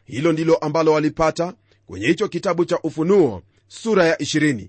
Hilo 0.04 0.32
ndilo 0.32 0.56
ambalo 0.56 0.92
walipata 0.92 1.54
kwenye 1.86 2.06
hicho 2.06 2.28
kitabu 2.28 2.64
cha 2.64 2.78
ufunuo 2.82 3.42
sura 3.68 4.04
ya 4.04 4.16
20 4.16 4.68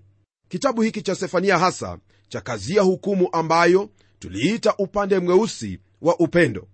kitabu 0.49 0.81
hiki 0.81 1.01
cha 1.01 1.15
sefania 1.15 1.57
hasa 1.59 1.97
cha 2.29 2.41
kazia 2.41 2.81
hukumu 2.81 3.29
ambayo 3.31 3.89
tuliita 4.19 4.75
upande 4.77 5.19
mweusi 5.19 5.79
wa 6.01 6.19
upendo. 6.19 6.67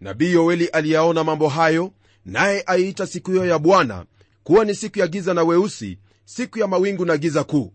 Nabii 0.00 0.32
yoeli 0.32 0.66
aliyaona 0.66 1.24
mambo 1.24 1.48
hayo 1.48 1.92
naye 2.24 2.62
aiita 2.66 3.06
siku 3.06 3.30
hiyo 3.30 3.44
ya 3.46 3.58
bwana 3.58 4.04
kuwa 4.42 4.64
ni 4.64 4.74
siku 4.74 4.98
ya 4.98 5.06
giza 5.06 5.34
na 5.34 5.42
weusi 5.42 5.98
siku 6.24 6.58
ya 6.58 6.66
mawingu 6.66 7.04
na 7.04 7.16
giza 7.16 7.44
kuu. 7.44 7.72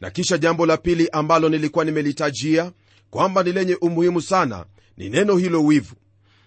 Na 0.00 0.10
kisha 0.10 0.38
jambo 0.38 0.66
la 0.66 0.76
pili 0.76 1.08
ambalo 1.12 1.48
nilikuwa 1.48 1.84
nimelitajia 1.84 2.72
kwamba 3.10 3.42
ni 3.42 3.52
lenye 3.52 3.74
umuhimu 3.74 4.22
sana 4.22 4.66
ni 4.96 5.08
neno 5.08 5.36
hilo 5.36 5.64
wivu. 5.64 5.94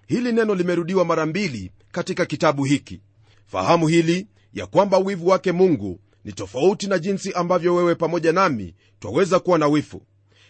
Hili 0.08 0.32
neno 0.32 0.56
limerudiwa 0.56 1.06
mara 1.06 1.26
mbili 1.26 1.72
katika 1.92 2.26
kitabu 2.26 2.64
hiki. 2.64 3.02
Fahamu 3.48 3.88
hili 3.88 4.28
ya 4.54 4.68
kwamba 4.68 4.98
wivu 4.98 5.28
wake 5.28 5.52
mungu 5.52 6.00
ni 6.26 6.34
tofauti 6.34 6.88
na 6.88 7.00
jinsi 7.00 7.34
ambavyo 7.34 7.76
wewe 7.76 7.96
pamoja 7.96 8.32
nami 8.32 8.76
twaweza 9.00 9.40
kuwa 9.40 9.58
na 9.58 9.68
wivu. 9.68 10.02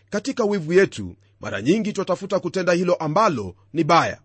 Katika 0.09 0.43
wivu 0.43 0.73
yetu 0.73 1.15
mara 1.41 1.61
nyingi 1.61 1.93
twatafuta 1.93 2.39
kutenda 2.39 2.73
hilo 2.73 2.93
ambalo 2.93 3.55
ni 3.73 3.83
baya. 3.83 4.19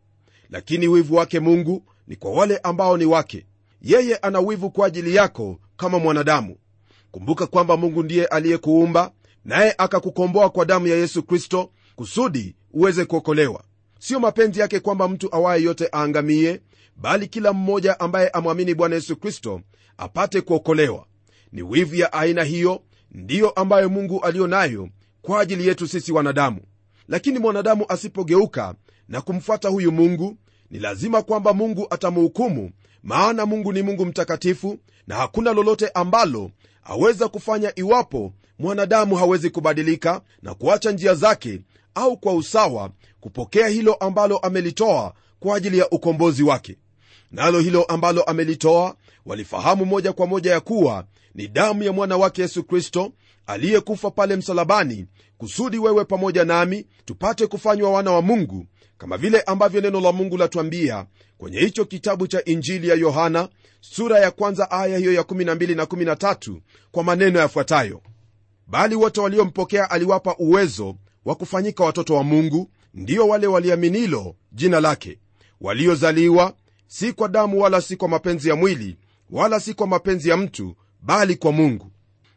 Lakini 0.50 0.88
wivu 0.88 1.14
wake 1.14 1.40
mungu 1.40 1.84
ni 2.06 2.16
kwa 2.16 2.30
wale 2.32 2.58
ambao 2.58 2.96
ni 2.96 3.04
wake. 3.04 3.46
Yeye 3.82 4.16
ana 4.16 4.40
wivu 4.40 4.70
kwa 4.70 4.86
ajili 4.86 5.14
yako 5.14 5.58
kama 5.76 5.98
mwanadamu. 5.98 6.56
Kumbuka 7.10 7.46
kwamba 7.46 7.76
mungu 7.76 8.02
ndiye 8.02 8.26
aliyekuumba 8.26 9.12
naye 9.44 9.74
akakukomboa 9.78 10.50
kwa 10.50 10.64
damu 10.64 10.86
ya 10.86 10.96
yesu 10.96 11.22
kristo 11.22 11.70
kusudi 11.96 12.56
uweze 12.72 13.04
kuokolewa. 13.04 13.64
Sio 13.98 14.20
mapenzi 14.20 14.60
yake 14.60 14.80
kwamba 14.80 15.08
mtu 15.08 15.34
awaye 15.34 15.62
yote 15.62 15.88
aangamie 15.94 16.60
bali 16.96 17.28
kila 17.28 17.52
mmoja 17.52 18.00
ambaye 18.00 18.28
amwamini 18.28 18.74
bwana 18.74 18.94
yesu 18.94 19.16
kristo 19.16 19.60
apate 19.96 20.40
kuokolewa. 20.40 21.06
Ni 21.52 21.62
wivu 21.62 21.94
ya 21.94 22.12
aina 22.12 22.44
hiyo 22.44 22.82
ndiyo 23.10 23.50
ambayo 23.50 23.88
mungu 23.88 24.20
aliyo 24.20 24.46
nayo 24.46 24.88
kwa 25.22 25.40
ajili 25.40 25.66
yetu 25.68 25.88
sisi 25.88 26.12
wanadamu. 26.12 26.60
Lakini 27.08 27.38
mwanadamu 27.38 27.84
asipogeuka 27.88 28.74
na 29.08 29.20
kumfuata 29.20 29.68
huyu 29.68 29.92
mungu 29.92 30.36
ni 30.70 30.78
lazima 30.78 31.22
kwamba 31.22 31.52
mungu 31.54 31.86
atamhukumu 31.90 32.70
maana 33.02 33.46
mungu 33.46 33.72
ni 33.72 33.82
mungu 33.82 34.06
mtakatifu 34.06 34.78
na 35.06 35.14
hakuna 35.16 35.52
lolote 35.52 35.88
ambalo 35.88 36.50
aweza 36.84 37.28
kufanya 37.28 37.72
iwapo 37.78 38.32
mwanadamu 38.58 39.16
hawezi 39.16 39.50
kubadilika 39.50 40.20
na 40.42 40.54
kuacha 40.54 40.90
njia 40.90 41.14
zake 41.14 41.60
au 41.94 42.16
kwa 42.16 42.34
usawa 42.34 42.90
kupokea 43.20 43.68
hilo 43.68 43.94
ambalo 43.94 44.38
amelitoa 44.38 45.14
kwa 45.40 45.56
ajili 45.56 45.78
ya 45.78 45.90
ukombozi 45.90 46.42
wake. 46.42 46.76
Nalo 47.30 47.60
hilo 47.60 47.84
ambalo 47.84 48.22
amelitoa 48.22 48.96
walifahamu 49.26 49.84
moja 49.84 50.12
kwa 50.12 50.26
moja 50.26 50.52
ya 50.52 50.60
kuwa 50.60 51.04
ni 51.34 51.48
damu 51.48 51.82
ya 51.82 51.92
mwana 51.92 52.16
wake 52.16 52.42
yesu 52.42 52.64
kristo 52.64 53.12
aliyekufa 53.46 54.10
pale 54.10 54.36
msalabani 54.36 55.06
kusudi 55.38 55.78
wewe 55.78 56.04
pamoja 56.04 56.44
nami 56.44 56.86
tupate 57.04 57.46
kufanywa 57.46 57.90
wana 57.90 58.10
wa 58.10 58.22
mungu 58.22 58.66
kama 58.98 59.18
vile 59.18 59.40
ambavyo 59.40 59.80
neno 59.80 60.00
la 60.00 60.12
mungu 60.12 60.36
latwambia 60.36 61.06
kwenye 61.38 61.58
hicho 61.60 61.84
kitabu 61.84 62.26
cha 62.26 62.44
injili 62.44 62.88
ya 62.88 62.94
yohana 62.94 63.48
sura 63.80 64.18
ya 64.18 64.30
kwanza 64.30 64.70
aya 64.70 64.98
hiyo 64.98 65.12
ya 65.12 65.22
12 65.22 65.76
na 65.76 65.84
13 65.84 66.60
kwa 66.90 67.04
maneno 67.04 67.38
yafuatayo. 67.38 68.02
Bali 68.66 68.94
wote 68.94 69.20
waliompokea 69.20 69.90
aliwapa 69.90 70.36
uwezo 70.38 70.96
wa 71.24 71.34
kufanyika 71.34 71.84
watoto 71.84 72.14
wa 72.14 72.24
mungu 72.24 72.70
ndiyo 72.94 73.28
wale 73.28 73.46
waliaminilo 73.46 74.36
jina 74.52 74.80
lake. 74.80 75.18
Waliozaliwa 75.60 76.54
si 76.86 77.12
kwa 77.12 77.28
damu 77.28 77.60
wala 77.60 77.80
si 77.80 77.96
kwa 77.96 78.08
mapenzi 78.08 78.48
ya 78.48 78.56
mwili 78.56 78.96
wala 79.30 79.60
si 79.60 79.74
kwa 79.74 79.86
mapenzi 79.86 80.28
ya 80.28 80.36
mtu 80.36 80.76
bali 81.02 81.36
kwa 81.36 81.52
mungu 81.52 81.90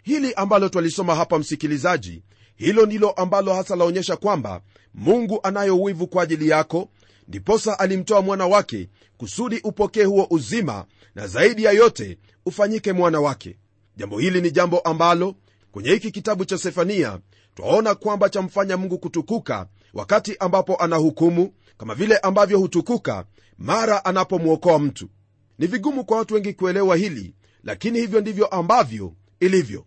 hili 0.08 0.34
ambalo 0.34 0.70
twalisoma 0.70 1.16
hapa 1.16 1.40
msikilizaji 1.40 2.24
hilo 2.56 2.86
ndilo 2.86 3.10
ambalo 3.12 3.54
hasa 3.54 3.76
laonyesha 3.76 4.16
kwamba 4.16 4.62
mungu 4.94 5.40
anayo 5.44 5.82
wivu 5.82 6.08
kwa 6.08 6.24
ajili 6.24 6.50
yako. 6.50 6.90
Ndiposa 7.28 7.80
alimtoa 7.80 8.22
mwana 8.22 8.48
wake 8.48 8.90
kusudi 9.18 9.60
upokee 9.64 10.04
huo 10.04 10.28
uzima 10.30 10.86
na 11.16 11.28
zaidi 11.28 11.64
ya 11.64 11.72
yote 11.72 12.18
ufanyike 12.46 12.94
mwana 12.94 13.20
wake. 13.20 13.58
Jambo 13.98 14.20
hili 14.20 14.42
ni 14.42 14.52
jambo 14.52 14.80
ambalo 14.80 15.36
kwenye 15.72 15.90
hiki 15.90 16.12
kitabu 16.12 16.46
cha 16.46 16.58
sefania 16.58 17.20
twaona 17.56 17.96
kwamba 17.96 18.30
chamfanya 18.30 18.78
mungu 18.78 18.98
kutukuka 18.98 19.68
wakati 19.94 20.36
ambapo 20.40 20.76
anahukumu 20.76 21.54
kama 21.78 21.96
vile 21.96 22.18
ambavyo 22.18 22.60
hutukuka 22.60 23.26
mara 23.58 24.06
anapomwokoa 24.06 24.80
mtu. 24.80 25.10
Ni 25.60 25.68
vigumu 25.68 26.06
kwa 26.06 26.18
watu 26.18 26.34
wengi 26.34 26.54
kuelewa 26.54 26.96
hili 26.96 27.34
lakini 27.64 28.00
hivyo 28.00 28.22
ndivyo 28.22 28.46
ambavyo 28.48 29.14
ilivyo 29.40 29.86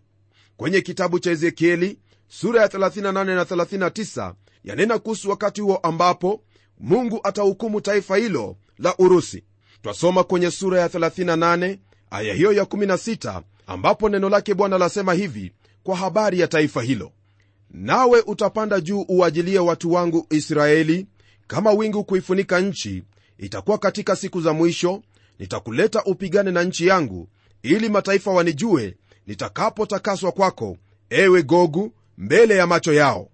kwenye 0.61 0.81
kitabu 0.81 1.19
cha 1.19 1.31
ezekieli 1.31 1.97
sura 2.27 2.61
ya 2.61 2.67
38 2.67 3.23
na 3.35 3.43
39 3.43 4.33
yanena 4.63 4.99
kuhusu 4.99 5.29
wakati 5.29 5.61
huo 5.61 5.77
ambapo 5.77 6.43
mungu 6.79 7.19
atahukumu 7.23 7.81
taifa 7.81 8.17
hilo 8.17 8.55
la 8.77 8.95
urusi. 8.97 9.43
Twasoma 9.81 10.23
kwenye 10.23 10.51
sura 10.51 10.79
ya 10.79 10.87
38 10.87 11.77
aya 12.11 12.33
hiyo 12.33 12.53
ya 12.53 12.63
16 12.63 13.41
ambapo 13.67 14.09
neno 14.09 14.29
lake 14.29 14.53
bwana 14.53 14.77
lasema 14.77 15.13
hivi 15.13 15.51
kwa 15.83 15.95
habari 15.97 16.39
ya 16.39 16.47
taifa 16.47 16.81
hilo. 16.81 17.11
Nawe 17.71 18.21
utapanda 18.27 18.81
juu 18.81 19.05
uajilie 19.07 19.59
watu 19.59 19.91
wangu 19.93 20.27
israeli 20.29 21.07
kama 21.47 21.71
wingu 21.71 22.03
kuifunika 22.03 22.59
nchi 22.59 23.03
itakuwa 23.37 23.77
katika 23.77 24.15
siku 24.15 24.41
za 24.41 24.53
mwisho 24.53 25.01
nitakuleta 25.39 26.03
upigane 26.03 26.51
na 26.51 26.63
nchi 26.63 26.87
yangu 26.87 27.29
ili 27.63 27.89
mataifa 27.89 28.31
wanijue 28.31 28.97
nitakapotakaswa 29.27 30.31
kwako 30.31 30.77
ewe 31.09 31.43
gogu 31.43 31.91
mbele 32.17 32.55
ya 32.55 32.67
macho 32.67 32.93
yao. 32.93 33.29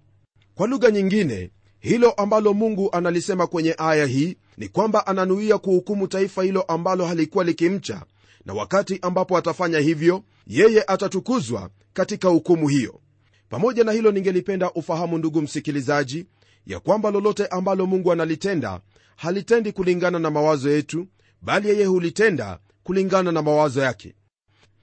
Kwa 0.54 0.66
lugha 0.66 0.90
nyingine 0.90 1.50
hilo 1.80 2.10
ambalo 2.10 2.54
mungu 2.54 2.88
analisema 2.92 3.46
kwenye 3.46 3.74
aya 3.78 4.06
hii 4.06 4.36
ni 4.56 4.68
kwamba 4.68 5.06
ananuia 5.06 5.58
kuhukumu 5.58 6.08
taifa 6.08 6.42
hilo 6.42 6.62
ambalo 6.62 7.06
halikuwa 7.06 7.44
likimcha 7.44 8.02
na 8.44 8.54
wakati 8.54 8.98
ambapo 9.02 9.36
atafanya 9.36 9.78
hivyo 9.78 10.22
yeye 10.46 10.84
atatukuzwa 10.86 11.70
katika 11.92 12.28
hukumu 12.28 12.68
hiyo. 12.68 13.00
Pamoja 13.48 13.84
na 13.84 13.92
hilo 13.92 14.10
ningelipenda 14.12 14.72
ufahamu 14.72 15.18
ndugu 15.18 15.42
msikilizaji 15.42 16.26
ya 16.66 16.80
kwamba 16.80 17.10
lolote 17.10 17.46
ambalo 17.46 17.86
mungu 17.86 18.12
analitenda 18.12 18.80
halitendi 19.16 19.72
kulingana 19.72 20.18
na 20.18 20.30
mawazo 20.30 20.70
yetu 20.70 21.06
bali 21.42 21.68
yeye 21.68 21.84
hulitenda 21.84 22.58
kulingana 22.82 23.32
na 23.32 23.42
mawazo 23.42 23.80
yake 23.82 24.14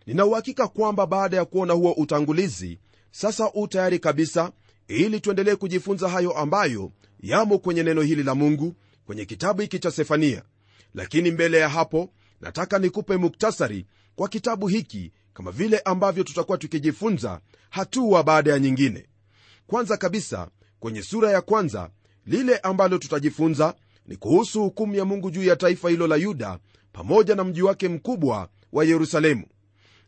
ninauhakika 0.06 0.68
kwamba 0.68 1.06
baada 1.08 1.38
ya 1.38 1.46
kuona 1.46 1.74
huo 1.74 1.92
utangulizi 1.92 2.80
sasa 3.12 3.52
u 3.54 3.68
tayari 3.68 4.00
kabisa 4.00 4.52
ili 4.88 5.20
tuendelee 5.20 5.56
kujifunza 5.56 6.10
hayo 6.10 6.32
ambayo 6.32 6.92
yamo 7.20 7.58
kwenye 7.60 7.84
neno 7.84 8.02
hili 8.02 8.24
la 8.24 8.36
mungu 8.36 8.76
kwenye 9.06 9.26
kitabu 9.26 9.62
hiki 9.62 9.80
cha 9.80 9.92
sefania. 9.92 10.44
Lakini 10.94 11.32
mbele 11.32 11.58
ya 11.58 11.70
hapo 11.70 12.10
nataka 12.42 12.80
nikupe 12.80 13.18
muktasari 13.18 13.86
kwa 14.16 14.30
kitabu 14.30 14.68
hiki 14.68 15.12
kama 15.34 15.52
vile 15.52 15.80
ambavyo 15.80 16.24
tutakuwa 16.24 16.58
tukijifunza 16.58 17.42
hatua 17.70 18.24
baada 18.24 18.52
ya 18.52 18.60
nyingine. 18.60 19.06
Kwanza 19.68 19.98
kabisa 19.98 20.48
kwenye 20.80 21.02
sura 21.02 21.32
ya 21.32 21.42
kwanza 21.42 21.90
lile 22.26 22.58
ambalo 22.58 22.98
tutajifunza 22.98 23.76
ni 24.08 24.16
kuhusu 24.18 24.62
hukumu 24.62 24.96
ya 24.96 25.06
mungu 25.06 25.32
juu 25.32 25.44
ya 25.44 25.56
taifa 25.56 25.90
hilo 25.90 26.08
la 26.08 26.16
yuda 26.16 26.60
pamoja 26.94 27.36
na 27.36 27.44
mji 27.44 27.62
wake 27.62 27.88
mkubwa 27.90 28.50
wa 28.72 28.86
yerusalemu 28.86 29.44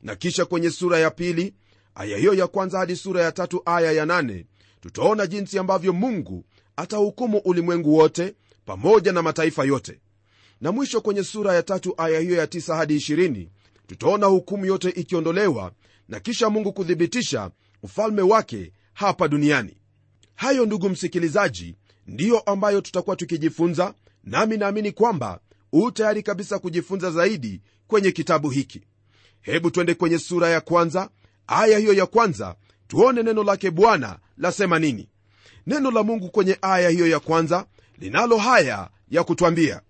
na 0.02 0.16
kisha 0.16 0.46
kwenye 0.46 0.70
sura 0.72 1.00
ya 1.00 1.12
pili 1.12 1.54
aya 1.96 2.18
hiyo 2.18 2.34
ya 2.34 2.48
kwanza 2.48 2.78
hadi 2.80 2.96
sura 2.96 3.22
ya 3.22 3.32
tatu 3.32 3.62
aya 3.66 3.92
ya 3.92 4.06
nane 4.06 4.46
tutaona 4.82 5.28
jinsi 5.28 5.60
ambavyo 5.60 5.94
mungu 5.94 6.46
atahukumu 6.76 7.38
ulimwengu 7.38 7.94
wote 7.98 8.36
pamoja 8.66 9.12
na 9.12 9.22
mataifa 9.22 9.64
yote. 9.66 10.00
Na 10.62 10.72
mwisho 10.72 11.02
kwenye 11.02 11.24
sura 11.24 11.54
ya 11.54 11.64
tatu 11.64 11.94
aya 11.98 12.20
hiyo 12.20 12.36
ya 12.36 12.48
tisa 12.48 12.76
hadi 12.76 12.96
ishirini 12.96 13.50
tutaona 13.88 14.26
hukumu 14.26 14.66
yote 14.66 14.90
ikiondolewa 14.90 15.72
na 16.10 16.20
kisha 16.20 16.50
mungu 16.50 16.74
kuthibitisha 16.74 17.52
ufalme 17.84 18.22
wake 18.22 18.72
hapa 18.94 19.28
duniani. 19.28 19.78
Hayo 20.36 20.66
ndugu 20.66 20.90
msikilizaji 20.90 21.76
ndiyo 22.08 22.40
ambayo 22.40 22.82
tutakuwa 22.82 23.16
tukijifunza 23.16 23.94
nami 24.24 24.58
naamini 24.58 24.92
kwamba 24.92 25.40
u 25.72 25.92
tayari 25.92 26.24
kabisa 26.24 26.60
kujifunza 26.60 27.12
zaidi 27.12 27.62
kwenye 27.88 28.12
kitabu 28.12 28.50
hiki 28.50 28.82
hebu 29.42 29.72
twende 29.72 29.94
kwenye 29.94 30.20
sura 30.20 30.50
ya 30.50 30.62
kwanza 30.62 31.10
aya 31.48 31.78
hiyo 31.80 31.94
ya 31.94 32.06
kwanza 32.06 32.56
tuone 32.88 33.24
neno 33.24 33.44
lake 33.44 33.72
bwana 33.72 34.20
lasema 34.38 34.80
nini. 34.80 35.10
Neno 35.68 35.92
la 35.92 36.04
mungu 36.04 36.30
kwenye 36.30 36.58
aya 36.62 36.90
hiyo 36.90 37.08
ya 37.08 37.20
kwanza 37.20 37.66
linalo 37.98 38.38
haya 38.38 38.90
ya 39.10 39.24
kutwambia. 39.24 39.82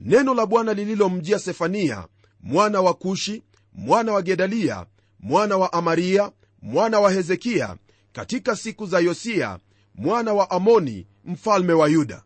Neno 0.00 0.34
la 0.34 0.46
bwana 0.46 0.74
lililomjia 0.74 1.38
sefania 1.38 2.06
mwana 2.40 2.80
wa 2.80 2.94
kushi 2.94 3.42
mwana 3.72 4.12
wa 4.12 4.22
gedalia 4.22 4.86
mwana 5.20 5.56
wa 5.56 5.72
amaria 5.72 6.32
mwana 6.62 7.00
wa 7.00 7.12
hezekia 7.12 7.76
katika 8.12 8.56
siku 8.56 8.86
za 8.86 9.00
yosia 9.00 9.58
mwana 9.94 10.32
wa 10.34 10.50
amoni 10.50 11.06
mfalme 11.24 11.72
wa 11.72 11.88
yuda. 11.88 12.22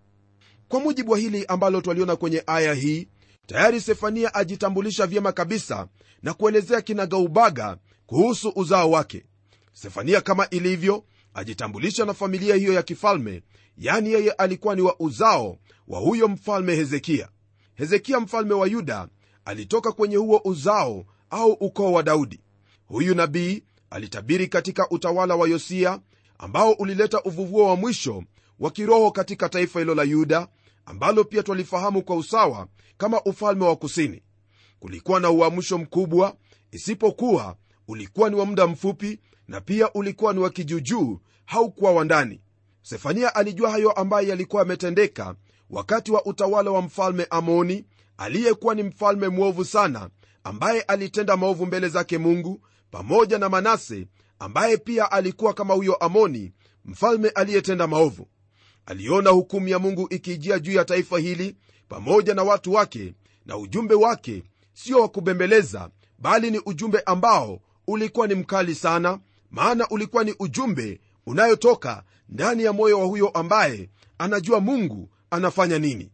Kwa 0.69 0.81
mujibu 0.81 1.13
wa 1.13 1.19
hili 1.19 1.45
ambalo 1.47 1.81
twaliona 1.81 2.17
kwenye 2.17 2.43
aya 2.47 2.75
hii 2.75 3.09
tayari 3.51 3.81
sefania 3.81 4.35
ajitambulisha 4.35 5.07
vyema 5.07 5.33
kabisa 5.33 5.89
na 6.23 6.35
kuelezea 6.35 6.81
kinagaubaga 6.81 7.77
kuhusu 8.07 8.53
uzao 8.57 8.91
wake. 8.91 9.25
Sefania 9.73 10.21
kama 10.21 10.51
ilivyo 10.51 11.05
ajitambulisha 11.35 12.05
na 12.05 12.15
familia 12.15 12.55
hiyo 12.55 12.73
ya 12.73 12.83
kifalme 12.83 13.43
yani 13.79 14.13
yeye 14.13 14.31
alikuwa 14.31 14.75
ni 14.77 14.83
wa 14.83 15.01
uzao 15.01 15.59
wa 15.89 16.01
huyo 16.01 16.29
mfalme 16.29 16.75
hezekia. 16.75 17.29
Hezekia 17.75 18.21
mfalme 18.21 18.55
wa 18.55 18.67
yuda 18.67 19.09
alitoka 19.45 19.93
kwenye 19.93 20.17
huo 20.17 20.41
uzao 20.45 21.05
au 21.31 21.53
ukoo 21.53 21.93
wa 21.93 22.03
daudi. 22.03 22.41
Huyu 22.87 23.15
nabii 23.15 23.63
alitabiri 23.91 24.47
katika 24.49 24.89
utawala 24.91 25.37
wa 25.37 25.49
yosia 25.49 26.01
ambao 26.39 26.73
ulileta 26.73 27.23
uvuvuo 27.23 27.69
wa 27.69 27.77
mwisho 27.77 28.25
wa 28.61 28.71
kiroho 28.71 29.11
katika 29.11 29.49
taifa 29.49 29.79
hilo 29.79 29.95
la 29.95 30.03
yuda 30.03 30.49
ambalo 30.91 31.25
pia 31.25 31.43
twalifahamu 31.43 32.03
kwa 32.03 32.17
usawa 32.17 32.69
kama 32.99 33.23
ufalme 33.25 33.65
wa 33.65 33.77
kusini. 33.77 34.23
Kulikuwa 34.79 35.21
na 35.21 35.31
uamsho 35.31 35.79
mkubwa 35.79 36.37
isipokuwa 36.73 37.57
ulikuwa 37.89 38.31
ni 38.31 38.37
wa 38.37 38.47
muda 38.47 38.67
mfupi 38.67 39.21
na 39.49 39.61
pia 39.61 39.93
ulikuwa 39.93 40.33
ni 40.33 40.41
wa 40.41 40.51
kijuujuu 40.51 41.21
haukuwa 41.45 41.93
wa 41.93 42.05
ndani. 42.05 42.41
Sefania 42.83 43.35
alijua 43.35 43.71
hayo 43.71 43.93
ambayo 43.93 44.29
yalikuwa 44.29 44.63
yametendeka 44.63 45.35
wakati 45.71 46.13
wa 46.13 46.25
utawala 46.27 46.71
wa 46.71 46.83
mfalme 46.83 47.27
amoni 47.31 47.85
aliyekuwa 48.17 48.75
ni 48.75 48.83
mfalme 48.83 49.29
mwovu 49.29 49.65
sana 49.65 50.11
ambaye 50.45 50.81
alitenda 50.83 51.37
maovu 51.37 51.67
mbele 51.67 51.89
zake 51.89 52.19
mungu 52.19 52.61
pamoja 52.91 53.39
na 53.39 53.49
manase 53.49 54.07
ambaye 54.39 54.77
pia 54.77 55.13
alikuwa 55.13 55.55
kama 55.55 55.75
huyo 55.75 55.95
amoni 55.95 56.53
mfalme 56.85 57.29
aliyetenda 57.29 57.87
maovu 57.87 58.29
aliona 58.91 59.31
hukumu 59.31 59.69
ya 59.69 59.79
mungu 59.79 60.07
ikijia 60.11 60.59
juu 60.59 60.73
ya 60.73 60.85
taifa 60.85 61.19
hili 61.19 61.57
pamoja 61.89 62.35
na 62.35 62.43
watu 62.43 62.73
wake 62.73 63.15
na 63.47 63.57
ujumbe 63.57 63.95
wake 63.95 64.43
sio 64.73 65.01
wa 65.01 65.09
kubembeleza 65.09 65.91
bali 66.19 66.51
ni 66.51 66.61
ujumbe 66.67 67.01
ambao 67.07 67.61
ulikuwa 67.87 68.27
ni 68.27 68.35
mkali 68.35 68.75
sana 68.75 69.19
maana 69.51 69.89
ulikuwa 69.89 70.25
ni 70.25 70.35
ujumbe 70.39 71.01
unayotoka 71.27 72.03
ndani 72.29 72.63
ya 72.65 72.73
moyo 72.73 73.01
wa 73.01 73.07
huyo 73.07 73.29
ambaye 73.29 73.89
anajua 74.19 74.61
mungu 74.61 75.09
anafanya 75.31 75.79
nini. 75.79 76.11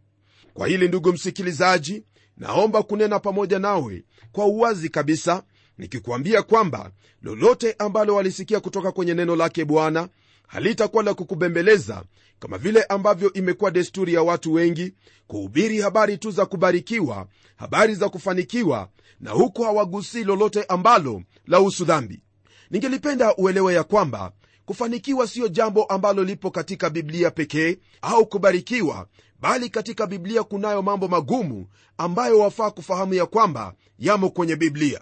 Kwa 0.54 0.68
hili 0.68 0.88
ndugu 0.88 1.12
msikilizaji 1.12 2.02
naomba 2.36 2.82
kunena 2.82 3.18
pamoja 3.18 3.58
nawe 3.58 4.04
kwa 4.32 4.46
uwazi 4.46 4.88
kabisa 4.88 5.42
nikikuambia 5.78 6.42
kwamba 6.42 6.90
lolote 7.22 7.74
ambalo 7.78 8.14
walisikia 8.14 8.60
kutoka 8.60 8.92
kwenye 8.92 9.14
neno 9.14 9.36
lake 9.36 9.64
bwana 9.64 10.08
halitakuwa 10.46 11.02
la 11.02 11.14
kukubembeleza 11.14 12.04
kama 12.38 12.58
vile 12.58 12.82
ambavyo 12.82 13.32
imekuwa 13.32 13.70
desturi 13.70 14.14
ya 14.14 14.22
watu 14.22 14.52
wengi 14.52 14.94
kuhubiri 15.26 15.80
habari 15.80 16.18
tu 16.18 16.30
za 16.30 16.46
kubarikiwa 16.46 17.26
habari 17.56 17.94
za 17.94 18.08
kufanikiwa 18.08 18.88
na 19.20 19.30
huku 19.30 19.62
hawagusii 19.62 20.24
lolote 20.24 20.64
ambalo 20.64 21.22
lahusu 21.46 21.84
dhambi. 21.84 22.22
Ningelipenda 22.70 23.36
uelewe 23.36 23.74
ya 23.74 23.84
kwamba 23.84 24.32
kufanikiwa 24.64 25.26
siyo 25.26 25.48
jambo 25.48 25.84
ambalo 25.84 26.24
lipo 26.24 26.50
katika 26.50 26.90
biblia 26.90 27.30
pekee 27.30 27.78
au 28.02 28.26
kubarikiwa 28.26 29.06
bali 29.40 29.70
katika 29.70 30.06
biblia 30.06 30.42
kunayo 30.42 30.82
mambo 30.82 31.08
magumu 31.08 31.66
ambayo 31.98 32.38
wafaa 32.38 32.70
kufahamu 32.70 33.14
ya 33.14 33.26
kwamba 33.26 33.74
yamo 33.98 34.30
kwenye 34.30 34.56
biblia. 34.56 35.00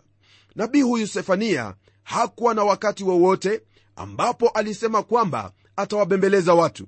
Nabii 0.56 0.82
huyu 0.82 1.06
sefania 1.06 1.74
hakuwa 2.04 2.54
na 2.54 2.64
wakati 2.64 3.04
wowote 3.04 3.62
ambapo 3.96 4.48
alisema 4.48 5.02
kwamba 5.02 5.52
atawabembeleza 5.76 6.54
watu. 6.54 6.86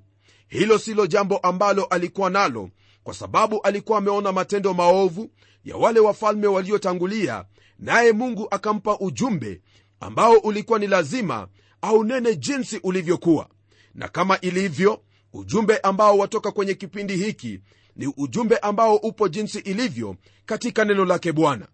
Hilo 0.49 0.79
silo 0.79 1.07
jambo 1.07 1.37
ambalo 1.39 1.85
alikuwa 1.85 2.31
nalo 2.31 2.71
kwa 3.05 3.15
sababu 3.15 3.61
alikuwa 3.63 3.99
ameona 3.99 4.33
matendo 4.33 4.75
maovu 4.75 5.31
ya 5.65 5.77
wale 5.77 6.01
wafalme 6.01 6.47
waliotangulia 6.47 7.45
naye 7.79 8.13
mungu 8.13 8.49
akampa 8.51 8.99
ujumbe 8.99 9.61
ambao 10.01 10.33
ulikuwa 10.33 10.79
ni 10.79 10.87
lazima 10.87 11.49
aunene 11.83 12.37
jinsi 12.37 12.81
ulivyokuwa. 12.83 13.49
Na 13.95 14.09
kama 14.09 14.41
ilivyo 14.41 15.03
ujumbe 15.33 15.79
ambao 15.79 16.19
watoka 16.19 16.51
kwenye 16.53 16.75
kipindi 16.75 17.17
hiki 17.17 17.61
ni 17.97 18.13
ujumbe 18.17 18.57
ambao 18.57 18.97
upo 18.97 19.29
jinsi 19.29 19.59
ilivyo 19.59 20.17
katika 20.47 20.85
neno 20.85 21.05
lake 21.05 21.33
bwana 21.33 21.69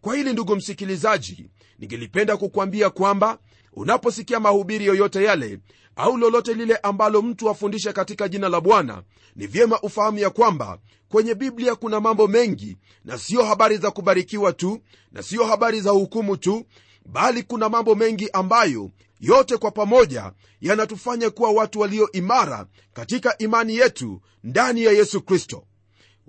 kwa 0.00 0.16
hili 0.16 0.32
ndugu 0.32 0.56
msikilizaji 0.56 1.50
ningelipenda 1.78 2.36
kukwambia 2.36 2.90
kwamba 2.90 3.38
unaposikia 3.72 4.40
mahubiri 4.40 4.86
yoyote 4.86 5.24
yale 5.24 5.58
au 5.96 6.16
lolote 6.16 6.54
lile 6.54 6.76
ambalo 6.76 7.22
mtu 7.22 7.50
afundisha 7.50 7.92
katika 7.92 8.28
jina 8.28 8.48
la 8.48 8.60
bwana 8.60 9.02
ni 9.36 9.46
vyema 9.46 9.80
ufahamu 9.80 10.18
ya 10.18 10.30
kwamba 10.30 10.78
kwenye 11.08 11.34
biblia 11.34 11.74
kuna 11.74 12.00
mambo 12.00 12.28
mengi 12.28 12.76
na 13.04 13.18
siyo 13.18 13.44
habari 13.44 13.76
za 13.76 13.90
kubarikiwa 13.90 14.52
tu 14.52 14.80
na 15.12 15.22
siyo 15.22 15.44
habari 15.44 15.80
za 15.80 15.90
hukumu 15.90 16.36
tu 16.36 16.64
bali 17.06 17.42
kuna 17.42 17.68
mambo 17.68 17.94
mengi 17.94 18.30
ambayo 18.32 18.90
yote 19.20 19.56
kwa 19.56 19.70
pamoja 19.70 20.32
yanatufanya 20.60 21.30
kuwa 21.30 21.50
watu 21.50 21.80
walio 21.80 22.12
imara 22.12 22.66
katika 22.92 23.38
imani 23.38 23.76
yetu 23.76 24.20
ndani 24.44 24.82
ya 24.84 24.92
yesu 24.92 25.20
kristo 25.22 25.64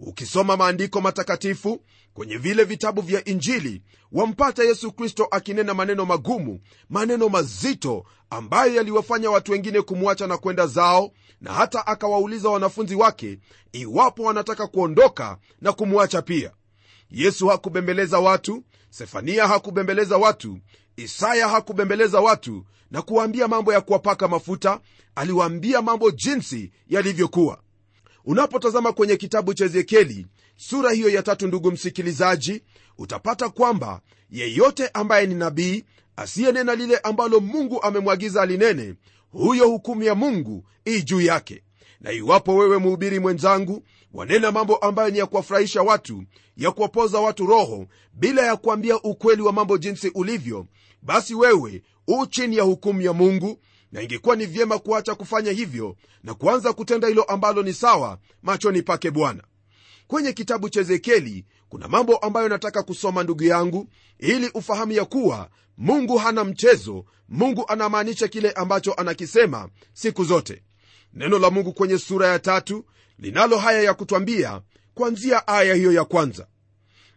ukisoma 0.02 0.58
maandiko 0.58 1.02
matakatifu 1.02 1.84
kwenye 2.14 2.38
vile 2.38 2.64
vitabu 2.64 3.02
vya 3.02 3.26
injili 3.26 3.84
wampata 4.12 4.64
yesu 4.64 4.92
kristo 4.92 5.28
akinena 5.32 5.74
maneno 5.74 6.06
magumu 6.06 6.60
maneno 6.90 7.30
mazito 7.30 8.06
ambayo 8.30 8.76
yaliwafanya 8.76 9.32
watu 9.32 9.52
wengine 9.52 9.82
kumwacha 9.82 10.28
na 10.28 10.38
kwenda 10.38 10.68
zao 10.68 11.12
na 11.42 11.54
hata 11.54 11.88
akawauliza 11.88 12.50
wanafunzi 12.50 12.96
wake 12.96 13.40
iwapo 13.72 14.24
wanataka 14.24 14.68
kuondoka 14.68 15.38
na 15.62 15.74
kumwacha 15.74 16.22
pia. 16.22 16.52
Yesu 17.12 17.48
hakubembeleza 17.48 18.20
watu 18.20 18.64
sefania 18.90 19.48
hakubembeleza 19.48 20.18
watu 20.18 20.60
isaya 20.96 21.48
hakubembeleza 21.48 22.20
watu 22.20 22.66
na 22.92 23.02
kuwaambia 23.02 23.48
mambo 23.48 23.74
ya 23.74 23.82
kuwapaka 23.82 24.28
mafuta 24.28 24.80
aliwaambia 25.16 25.82
mambo 25.82 26.12
jinsi 26.12 26.72
yalivyokuwa 26.88 27.60
unapotazama 28.26 28.94
kwenye 28.94 29.16
kitabu 29.18 29.54
cha 29.54 29.66
ezekieli 29.66 30.28
sura 30.56 30.92
hiyo 30.92 31.10
ya 31.10 31.24
tatu 31.24 31.48
ndugu 31.48 31.72
msikilizaji 31.72 32.64
utapata 32.98 33.50
kwamba 33.50 34.02
yeyote 34.30 34.88
ambaye 34.88 35.28
ni 35.28 35.36
nabii 35.36 35.84
asiyenena 36.16 36.76
lile 36.76 36.98
ambalo 36.98 37.40
mungu 37.40 37.82
amemwagiza 37.84 38.42
alinene 38.42 38.96
huyo 39.32 39.68
hukumu 39.68 40.04
ya 40.04 40.16
mungu 40.16 40.66
ii 40.88 41.02
juu 41.02 41.22
yake. 41.22 41.64
Na 42.02 42.12
iwapo 42.12 42.56
wewe 42.56 42.78
mhubiri 42.78 43.20
mwenzangu 43.20 43.84
wanena 44.14 44.52
mambo 44.52 44.76
ambayo 44.76 45.10
ni 45.10 45.18
ya 45.18 45.26
kuwafurahisha 45.26 45.82
watu 45.82 46.24
ya 46.58 46.72
kuwapoza 46.72 47.20
watu 47.20 47.46
roho 47.46 47.88
bila 48.14 48.46
ya 48.46 48.56
kuambia 48.56 49.02
ukweli 49.02 49.42
wa 49.42 49.54
mambo 49.54 49.78
jinsi 49.78 50.12
ulivyo 50.16 50.66
basi 51.02 51.36
wewe 51.36 51.84
u 52.08 52.26
chini 52.26 52.58
ya 52.58 52.64
hukumu 52.64 53.02
ya 53.02 53.14
mungu 53.14 53.60
na 53.92 54.02
ingekuwa 54.02 54.36
ni 54.36 54.46
vyema 54.46 54.80
kuacha 54.80 55.16
kufanya 55.16 55.52
hivyo 55.52 55.96
na 56.24 56.34
kuanza 56.34 56.74
kutenda 56.74 57.08
hilo 57.08 57.24
ambalo 57.24 57.64
ni 57.64 57.74
sawa 57.74 58.18
machoni 58.42 58.82
pake 58.82 59.12
bwana. 59.12 59.44
Kwenye 60.08 60.34
kitabu 60.34 60.70
cha 60.70 60.80
ezekieli 60.80 61.46
kuna 61.70 61.88
mambo 61.88 62.18
ambayo 62.18 62.50
nataka 62.50 62.84
kusoma 62.84 63.24
ndugu 63.24 63.44
yangu 63.44 63.88
ili 64.20 64.50
ufahamu 64.54 64.92
ya 64.92 65.06
kuwa 65.06 65.50
mungu 65.78 66.18
hana 66.18 66.44
mchezo 66.44 67.06
mungu 67.30 67.66
anamaanisha 67.68 68.28
kile 68.28 68.52
ambacho 68.52 68.94
anakisema 68.94 69.70
siku 69.94 70.24
zote. 70.24 70.64
Neno 71.14 71.40
la 71.40 71.50
mungu 71.50 71.74
kwenye 71.74 71.98
sura 71.98 72.28
ya 72.28 72.40
tatu 72.40 72.86
linalo 73.20 73.58
haya 73.58 73.82
ya 73.82 73.94
kutwambia 73.94 74.62
kwanzia 74.94 75.48
aya 75.48 75.76
hiyo 75.76 75.92
ya 75.92 76.06
kwanza. 76.06 76.48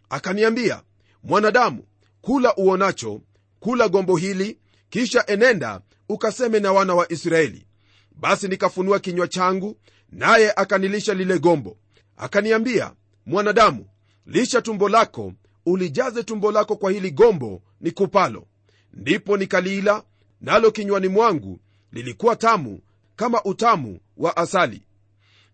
Akaniambia 0.09 0.81
mwanadamu 1.23 1.83
kula 2.21 2.55
uonacho 2.55 3.21
kula 3.59 3.87
gombo 3.89 4.17
hili 4.17 4.59
kisha 4.89 5.25
enenda 5.27 5.81
ukaseme 6.09 6.59
na 6.59 6.71
wana 6.73 6.95
wa 6.95 7.11
israeli 7.11 7.67
basi 8.11 8.47
nikafunua 8.47 8.99
kinywa 8.99 9.27
changu 9.27 9.77
naye 10.09 10.53
akanilisha 10.55 11.13
lile 11.13 11.39
gombo. 11.39 11.77
Akaniambia 12.17 12.93
mwanadamu 13.25 13.85
lisha 14.25 14.61
tumbo 14.61 14.89
lako 14.89 15.33
ulijaze 15.65 16.23
tumbo 16.23 16.51
lako 16.51 16.75
kwa 16.75 16.91
hili 16.91 17.11
gombo 17.11 17.61
ni 17.81 17.91
kupalo. 17.91 18.47
Ndipo 18.93 19.37
nikaliila 19.37 20.03
nalo 20.41 20.71
kinywani 20.71 21.07
mwangu 21.07 21.59
lilikuwa 21.91 22.35
tamu 22.35 22.79
kama 23.15 23.43
utamu 23.43 23.99
wa 24.17 24.37
asali. 24.37 24.81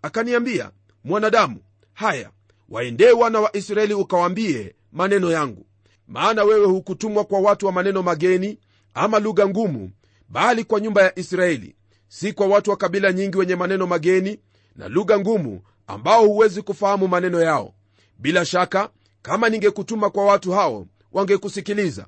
Akaniambia 0.02 0.72
mwanadamu 1.04 1.60
haya 1.94 2.32
waendee 2.70 3.12
wana 3.12 3.40
wa 3.40 3.56
israeli 3.58 3.94
ukawaambie 3.94 4.76
maneno 4.92 5.32
yangu. 5.32 5.66
Maana 6.08 6.44
wewe 6.44 6.66
hukutumwa 6.66 7.24
kwa 7.26 7.40
watu 7.40 7.66
wa 7.66 7.72
maneno 7.72 8.04
mageni 8.04 8.60
ama 8.94 9.20
lugha 9.20 9.48
ngumu 9.48 9.92
bali 10.32 10.63
kwa 10.63 10.80
nyumba 10.80 11.02
ya 11.02 11.20
israeli 11.20 11.76
si 12.08 12.34
kwa 12.34 12.48
watu 12.48 12.70
wa 12.70 12.78
kabila 12.78 13.13
nyingi 13.13 13.38
wenye 13.38 13.56
maneno 13.56 13.88
mageni 13.88 14.39
na 14.76 14.88
lugha 14.88 15.20
ngumu 15.20 15.62
ambao 15.88 16.26
huwezi 16.28 16.62
kufahamu 16.62 17.08
maneno 17.08 17.41
yao. 17.41 17.74
Bila 18.17 18.46
shaka 18.46 18.89
kama 19.22 19.50
ningekutuma 19.50 20.10
kwa 20.10 20.26
watu 20.26 20.52
hao 20.52 20.88
wangekusikiliza. 21.12 22.06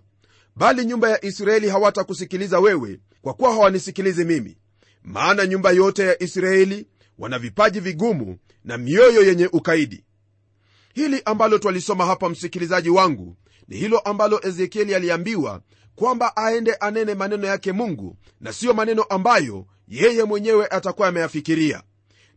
Bali 0.56 0.86
nyumba 0.86 1.10
ya 1.10 1.26
israeli 1.26 1.70
hawatakusikiliza 1.70 2.60
wewe 2.60 3.00
kwa 3.22 3.34
kuwa 3.34 3.52
hawanisikilizi 3.54 4.26
mimi. 4.26 4.58
Maana 5.04 5.46
nyumba 5.46 5.72
yote 5.72 6.04
ya 6.04 6.24
israeli 6.24 6.88
wana 7.18 7.40
vipaji 7.40 7.80
vigumu 7.80 8.38
na 8.64 8.78
mioyo 8.78 9.24
yenye 9.24 9.48
ukaidi. 9.48 10.04
Hili 10.94 11.22
ambalo 11.26 11.58
twalisoma 11.58 12.06
hapa 12.06 12.30
msikilizaji 12.30 12.90
wangu 12.90 13.36
ni 13.68 13.78
hilo 13.78 14.00
ambalo 14.00 14.40
ezekieli 14.48 14.96
aliambiwa 14.96 15.62
kwamba 15.96 16.38
aende 16.38 16.74
anene 16.74 17.16
maneno 17.16 17.48
yake 17.48 17.72
mungu 17.72 18.18
na 18.42 18.54
siyo 18.54 18.74
maneno 18.74 19.04
ambayo 19.04 19.66
yeye 19.88 20.24
mwenyewe 20.24 20.68
atakuwa 20.68 21.08
ameyafikiria. 21.08 21.84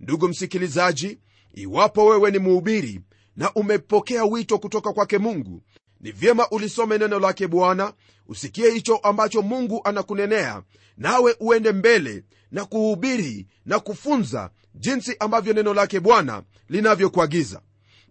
Ndugu 0.01 0.29
msikilizaji 0.29 1.19
iwapo 1.55 2.07
wewe 2.07 2.31
ni 2.31 2.39
mhubiri 2.39 3.01
na 3.37 3.53
umepokea 3.55 4.25
wito 4.25 4.59
kutoka 4.59 4.93
kwake 4.93 5.19
mungu 5.19 5.63
ni 6.01 6.13
vyema 6.13 6.49
ulisome 6.51 6.99
neno 6.99 7.19
lake 7.19 7.47
bwana 7.49 7.93
usikie 8.27 8.71
hicho 8.71 8.97
ambacho 8.97 9.43
mungu 9.43 9.81
anakunenea 9.85 10.63
nawe 10.97 11.37
uende 11.41 11.73
mbele 11.73 12.25
na 12.51 12.65
kuhubiri 12.65 13.47
na 13.67 13.81
kufunza 13.81 14.51
jinsi 14.75 15.17
ambavyo 15.21 15.53
neno 15.53 15.75
lake 15.75 16.01
bwana 16.01 16.43
linavyokuagiza. 16.69 17.61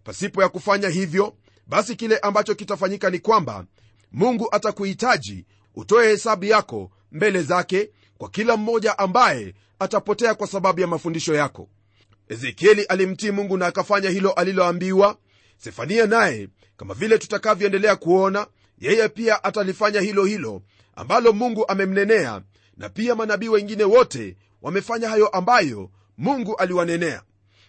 Pasipo 0.04 0.42
ya 0.42 0.50
kufanya 0.50 0.90
hivyo 0.90 1.36
basi 1.68 1.96
kile 1.96 2.18
ambacho 2.18 2.56
kitafanyika 2.56 3.10
ni 3.10 3.20
kwamba 3.20 3.66
mungu 4.12 4.48
atakuhitaji 4.52 5.46
utoe 5.76 6.08
hesabu 6.08 6.46
yako 6.46 6.92
mbele 7.12 7.42
zake 7.42 7.90
kwa 8.18 8.30
kila 8.30 8.58
mmoja 8.58 8.98
ambaye 9.00 9.54
atapotea 9.80 10.36
kwa 10.36 10.48
sababu 10.48 10.82
ya 10.82 10.88
mafundisho 10.88 11.34
yako. 11.36 11.70
Ezekieli 12.30 12.84
alimtii 12.84 13.32
mungu 13.32 13.58
na 13.58 13.68
akafanya 13.68 14.10
hilo 14.10 14.32
aliloambiwa. 14.32 15.18
Sefania 15.58 16.06
naye 16.06 16.50
kama 16.78 16.94
vile 16.94 17.18
tutakavyoendelea 17.18 17.96
kuona 17.96 18.48
yeye 18.80 19.10
pia 19.10 19.44
atalifanya 19.44 20.02
hilo 20.02 20.26
hilo 20.26 20.62
ambalo 20.96 21.34
mungu 21.34 21.68
amemnenea 21.68 22.42
na 22.78 22.90
pia 22.90 23.16
manabii 23.16 23.48
wengine 23.48 23.84
wote 23.84 24.36
wamefanya 24.62 25.10
hayo 25.10 25.28
ambayo 25.28 25.90
mungu 26.18 26.56
aliwanenea. 26.56 27.22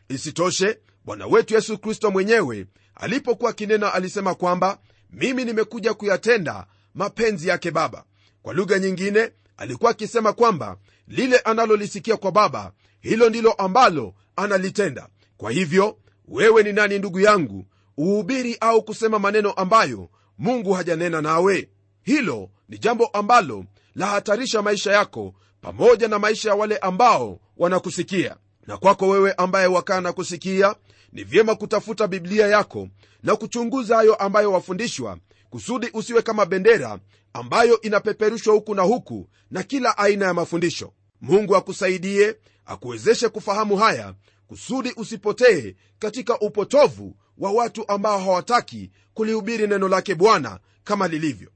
Isitoshe 0.09 0.79
bwana 1.05 1.27
wetu 1.27 1.55
yesu 1.55 1.79
kristo 1.79 2.11
mwenyewe 2.11 2.67
alipokuwa 2.95 3.53
kinena 3.53 3.95
alisema 3.95 4.35
kwamba 4.35 4.79
mimi 5.11 5.45
nimekuja 5.45 5.95
kuyatenda 5.95 6.67
mapenzi 6.95 7.49
yake 7.49 7.71
baba. 7.71 8.05
Kwa 8.43 8.55
lugha 8.55 8.79
nyingine 8.79 9.31
alikuwa 9.57 9.91
akisema 9.91 10.33
kwamba 10.33 10.77
lile 11.09 11.39
analolisikia 11.39 12.17
kwa 12.17 12.33
baba 12.33 12.73
hilo 13.01 13.29
ndilo 13.29 13.53
ambalo 13.53 14.15
analitenda. 14.37 15.09
Kwa 15.37 15.51
hivyo 15.51 15.99
wewe 16.29 16.63
ni 16.63 16.73
nani 16.73 16.99
ndugu 16.99 17.21
yangu 17.21 17.67
uhubiri 17.97 18.57
au 18.61 18.83
kusema 18.83 19.19
maneno 19.19 19.53
ambayo 19.53 20.09
mungu 20.39 20.73
hajanena 20.73 21.21
nawe? 21.23 21.69
Hilo 22.03 22.51
ni 22.69 22.79
jambo 22.79 23.07
ambalo 23.07 23.65
lahatarisha 23.95 24.63
maisha 24.63 24.93
yako 24.93 25.35
pamoja 25.61 26.09
na 26.09 26.19
maisha 26.19 26.49
ya 26.49 26.55
wale 26.55 26.77
ambao 26.79 27.41
wanakusikia. 27.57 28.37
Na 28.67 28.77
kwako 28.77 29.09
wewe 29.09 29.33
ambaye 29.33 29.67
wakaa 29.67 30.01
na 30.01 30.13
kusikia 30.13 30.75
ni 31.17 31.25
vyema 31.25 31.55
kutafuta 31.55 32.09
biblia 32.09 32.47
yako 32.47 32.89
na 33.23 33.37
kuchunguza 33.37 33.97
hayo 33.97 34.15
ambayo 34.15 34.53
wafundishwa 34.53 35.19
kusudi 35.51 35.91
usiwe 35.93 36.23
kama 36.23 36.47
bendera 36.47 36.99
ambayo 37.33 37.81
inapeperushwa 37.81 38.55
huku 38.55 38.75
na 38.75 38.83
huku 38.83 39.29
na 39.51 39.63
kila 39.63 39.99
aina 39.99 40.27
ya 40.27 40.35
mafundisho. 40.35 40.93
Mungu 41.21 41.57
akusaidie 41.57 42.37
akuwezeshe 42.67 43.29
kufahamu 43.29 43.77
haya 43.77 44.15
kusudi 44.47 44.93
usipotee 44.97 45.75
katika 45.99 46.39
upotovu 46.41 47.17
wa 47.39 47.51
watu 47.53 47.89
ambao 47.89 48.19
hawataki 48.19 48.91
kulihubiri 49.15 49.67
neno 49.67 49.89
lake 49.89 50.15
bwana 50.15 50.59
kama 50.85 51.09
lilivyo. 51.09 51.51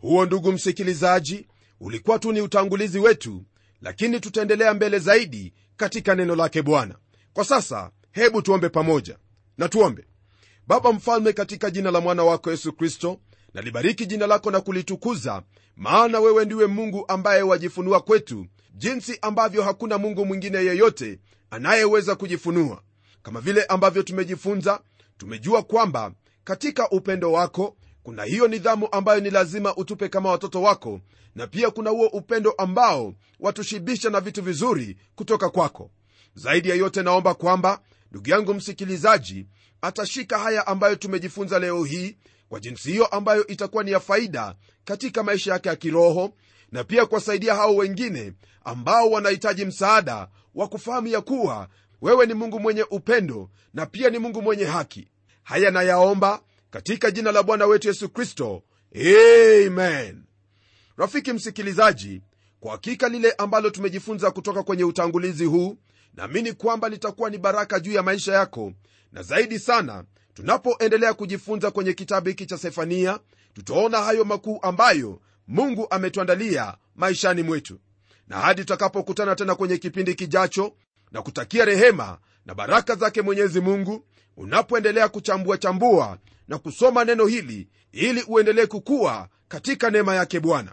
Huo 0.00 0.26
ndugu 0.26 0.52
msikilizaji 0.52 1.46
ulikuwa 1.80 2.18
tu 2.18 2.32
ni 2.32 2.40
utangulizi 2.40 2.98
wetu 2.98 3.44
lakini 3.80 4.20
tutaendelea 4.20 4.74
mbele 4.74 4.98
zaidi 4.98 5.52
katika 5.76 6.14
neno 6.14 6.36
lake 6.36 6.62
bwana. 6.62 6.94
Kwa 7.32 7.44
sasa 7.44 7.90
hebu 8.14 8.42
tuombe 8.42 8.68
pamoja. 8.68 9.18
Na 9.58 9.68
tuombe. 9.68 10.04
Baba 10.66 10.92
mfalme 10.92 11.32
katika 11.32 11.70
jina 11.70 11.90
la 11.90 12.00
mwana 12.00 12.24
wako 12.24 12.50
yesu 12.50 12.72
kristo 12.72 13.20
nalibariki 13.54 14.06
jina 14.06 14.26
lako 14.26 14.50
na 14.50 14.60
kulitukuza 14.60 15.42
maana 15.76 16.20
wewe 16.20 16.44
ndiwe 16.44 16.66
mungu 16.66 17.04
ambaye 17.08 17.42
wajifunua 17.42 18.00
kwetu 18.00 18.46
jinsi 18.74 19.18
ambavyo 19.22 19.62
hakuna 19.62 19.98
mungu 19.98 20.26
mwingine 20.26 20.58
yeyote 20.58 21.18
anayeweza 21.50 22.14
kujifunua. 22.14 22.82
Kama 23.22 23.40
vile 23.40 23.64
ambavyo 23.64 24.02
tumejifunza 24.02 24.80
tumejua 25.18 25.62
kwamba 25.62 26.12
katika 26.44 26.90
upendo 26.90 27.32
wako 27.32 27.76
kuna 28.02 28.24
hiyo 28.24 28.48
nidhamu 28.48 28.88
ambayo 28.92 29.20
ni 29.20 29.30
lazima 29.30 29.76
utupe 29.76 30.08
kama 30.08 30.30
watoto 30.30 30.62
wako 30.62 31.00
na 31.34 31.46
pia 31.46 31.70
kuna 31.70 31.90
huo 31.90 32.06
upendo 32.06 32.50
ambao 32.50 33.14
watushibisha 33.40 34.10
na 34.10 34.20
vitu 34.20 34.42
vizuri 34.42 34.96
kutoka 35.14 35.50
kwako. 35.50 35.90
Zaidi 36.34 36.68
ya 36.68 36.74
yote 36.74 37.02
naomba 37.02 37.34
kwamba 37.34 37.80
ndugu 38.14 38.30
yangu 38.30 38.54
msikilizaji 38.54 39.46
atashika 39.80 40.38
haya 40.38 40.66
ambayo 40.66 40.96
tumejifunza 40.96 41.58
leo 41.58 41.84
hii 41.84 42.16
kwa 42.48 42.60
jinsi 42.60 42.90
hiyo 42.92 43.06
ambayo 43.06 43.46
itakuwa 43.46 43.84
ni 43.84 43.90
ya 43.90 44.00
faida 44.00 44.54
katika 44.84 45.22
maisha 45.22 45.52
yake 45.52 45.68
ya 45.68 45.76
kiroho 45.76 46.34
na 46.72 46.84
pia 46.84 47.06
kuwasaidia 47.06 47.54
hao 47.54 47.76
wengine 47.76 48.32
ambao 48.64 49.10
wanahitaji 49.10 49.64
msaada 49.64 50.28
wa 50.54 50.68
kufahamu 50.68 51.06
ya 51.06 51.20
kuwa 51.20 51.68
wewe 52.02 52.26
ni 52.26 52.34
mungu 52.34 52.60
mwenye 52.60 52.82
upendo 52.90 53.50
na 53.74 53.86
pia 53.86 54.10
ni 54.10 54.18
mungu 54.18 54.42
mwenye 54.42 54.64
haki. 54.64 55.08
Haya 55.42 55.70
nayaomba 55.70 56.40
katika 56.70 57.10
jina 57.10 57.32
la 57.32 57.42
bwana 57.42 57.66
wetu 57.66 57.88
yesu 57.88 58.08
kristo. 58.08 58.62
Amen. 59.66 60.24
Rafiki 60.96 61.32
msikilizaji 61.32 62.22
kwa 62.60 62.72
hakika 62.72 63.08
lile 63.08 63.32
ambalo 63.32 63.70
tumejifunza 63.70 64.30
kutoka 64.30 64.62
kwenye 64.62 64.84
utangulizi 64.84 65.44
huu 65.44 65.78
naamini 66.14 66.52
kwamba 66.52 66.88
litakuwa 66.88 67.30
ni 67.30 67.38
baraka 67.38 67.80
juu 67.80 67.92
ya 67.92 68.02
maisha 68.02 68.32
yako. 68.32 68.72
Na 69.12 69.22
zaidi 69.22 69.58
sana 69.58 70.04
tunapoendelea 70.34 71.14
kujifunza 71.14 71.70
kwenye 71.70 71.92
kitabu 71.92 72.28
hiki 72.28 72.46
cha 72.46 72.58
sefania 72.58 73.18
tutaona 73.54 73.98
hayo 74.02 74.24
makuu 74.24 74.58
ambayo 74.62 75.20
mungu 75.48 75.86
ametuandalia 75.90 76.74
maishani 76.94 77.42
mwetu. 77.42 77.80
Na 78.28 78.36
hadi 78.40 78.60
tutakapokutana 78.60 79.36
tena 79.36 79.54
kwenye 79.54 79.78
kipindi 79.78 80.14
kijacho 80.14 80.72
na 81.12 81.22
kutakia 81.22 81.64
rehema 81.64 82.18
na 82.46 82.54
baraka 82.54 82.94
zake 82.94 83.22
mwenyezi 83.22 83.60
mungu 83.60 84.06
unapoendelea 84.36 85.08
kuchambua 85.08 85.58
chambua 85.58 86.18
na 86.48 86.58
kusoma 86.58 87.04
neno 87.04 87.26
hili 87.26 87.68
ili 87.92 88.22
uendelee 88.28 88.66
kukua 88.66 89.28
katika 89.48 89.90
neema 89.90 90.14
yake 90.14 90.40
bwana. 90.40 90.72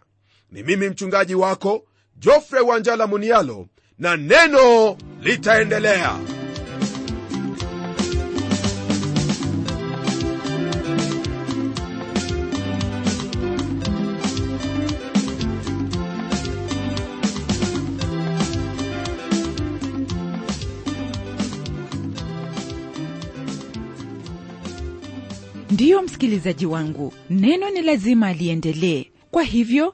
Ni 0.51 0.63
mimi 0.63 0.89
mchungaji 0.89 1.35
wako 1.35 1.85
jofre 2.15 2.59
wanjala 2.59 3.07
munialo 3.07 3.67
na 3.99 4.17
neno 4.17 4.97
litaendelea. 5.21 6.19
Ndiyo 25.71 26.01
msikilizaji 26.01 26.65
wangu 26.65 27.13
neno 27.29 27.69
ni 27.69 27.81
lazima 27.81 28.27
aliendelee 28.27 29.05
kwa 29.31 29.43
hivyo 29.43 29.93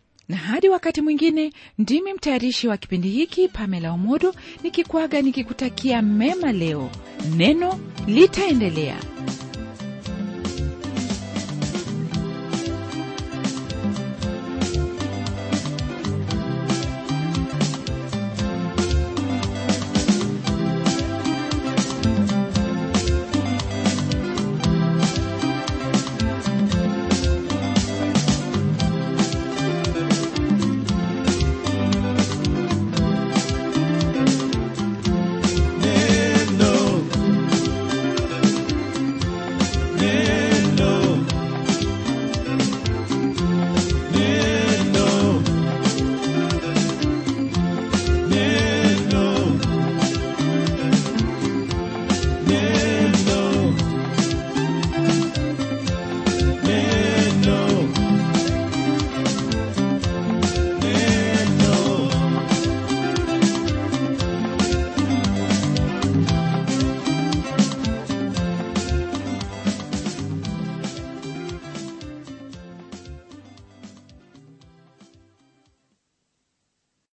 na 0.31 0.37
hadi 0.37 0.69
wakati 0.69 1.01
mwingine 1.01 1.53
ndimi 1.77 2.13
mtayarishi 2.13 2.67
wa 2.67 2.77
kipindi 2.77 3.09
hiki 3.09 3.47
pamela 3.47 3.91
omodo 3.91 4.33
nikikwaga 4.63 5.21
nikikutakia 5.21 6.01
mema 6.01 6.51
leo. 6.51 6.89
Neno 7.37 7.79
litaendelea 8.07 8.97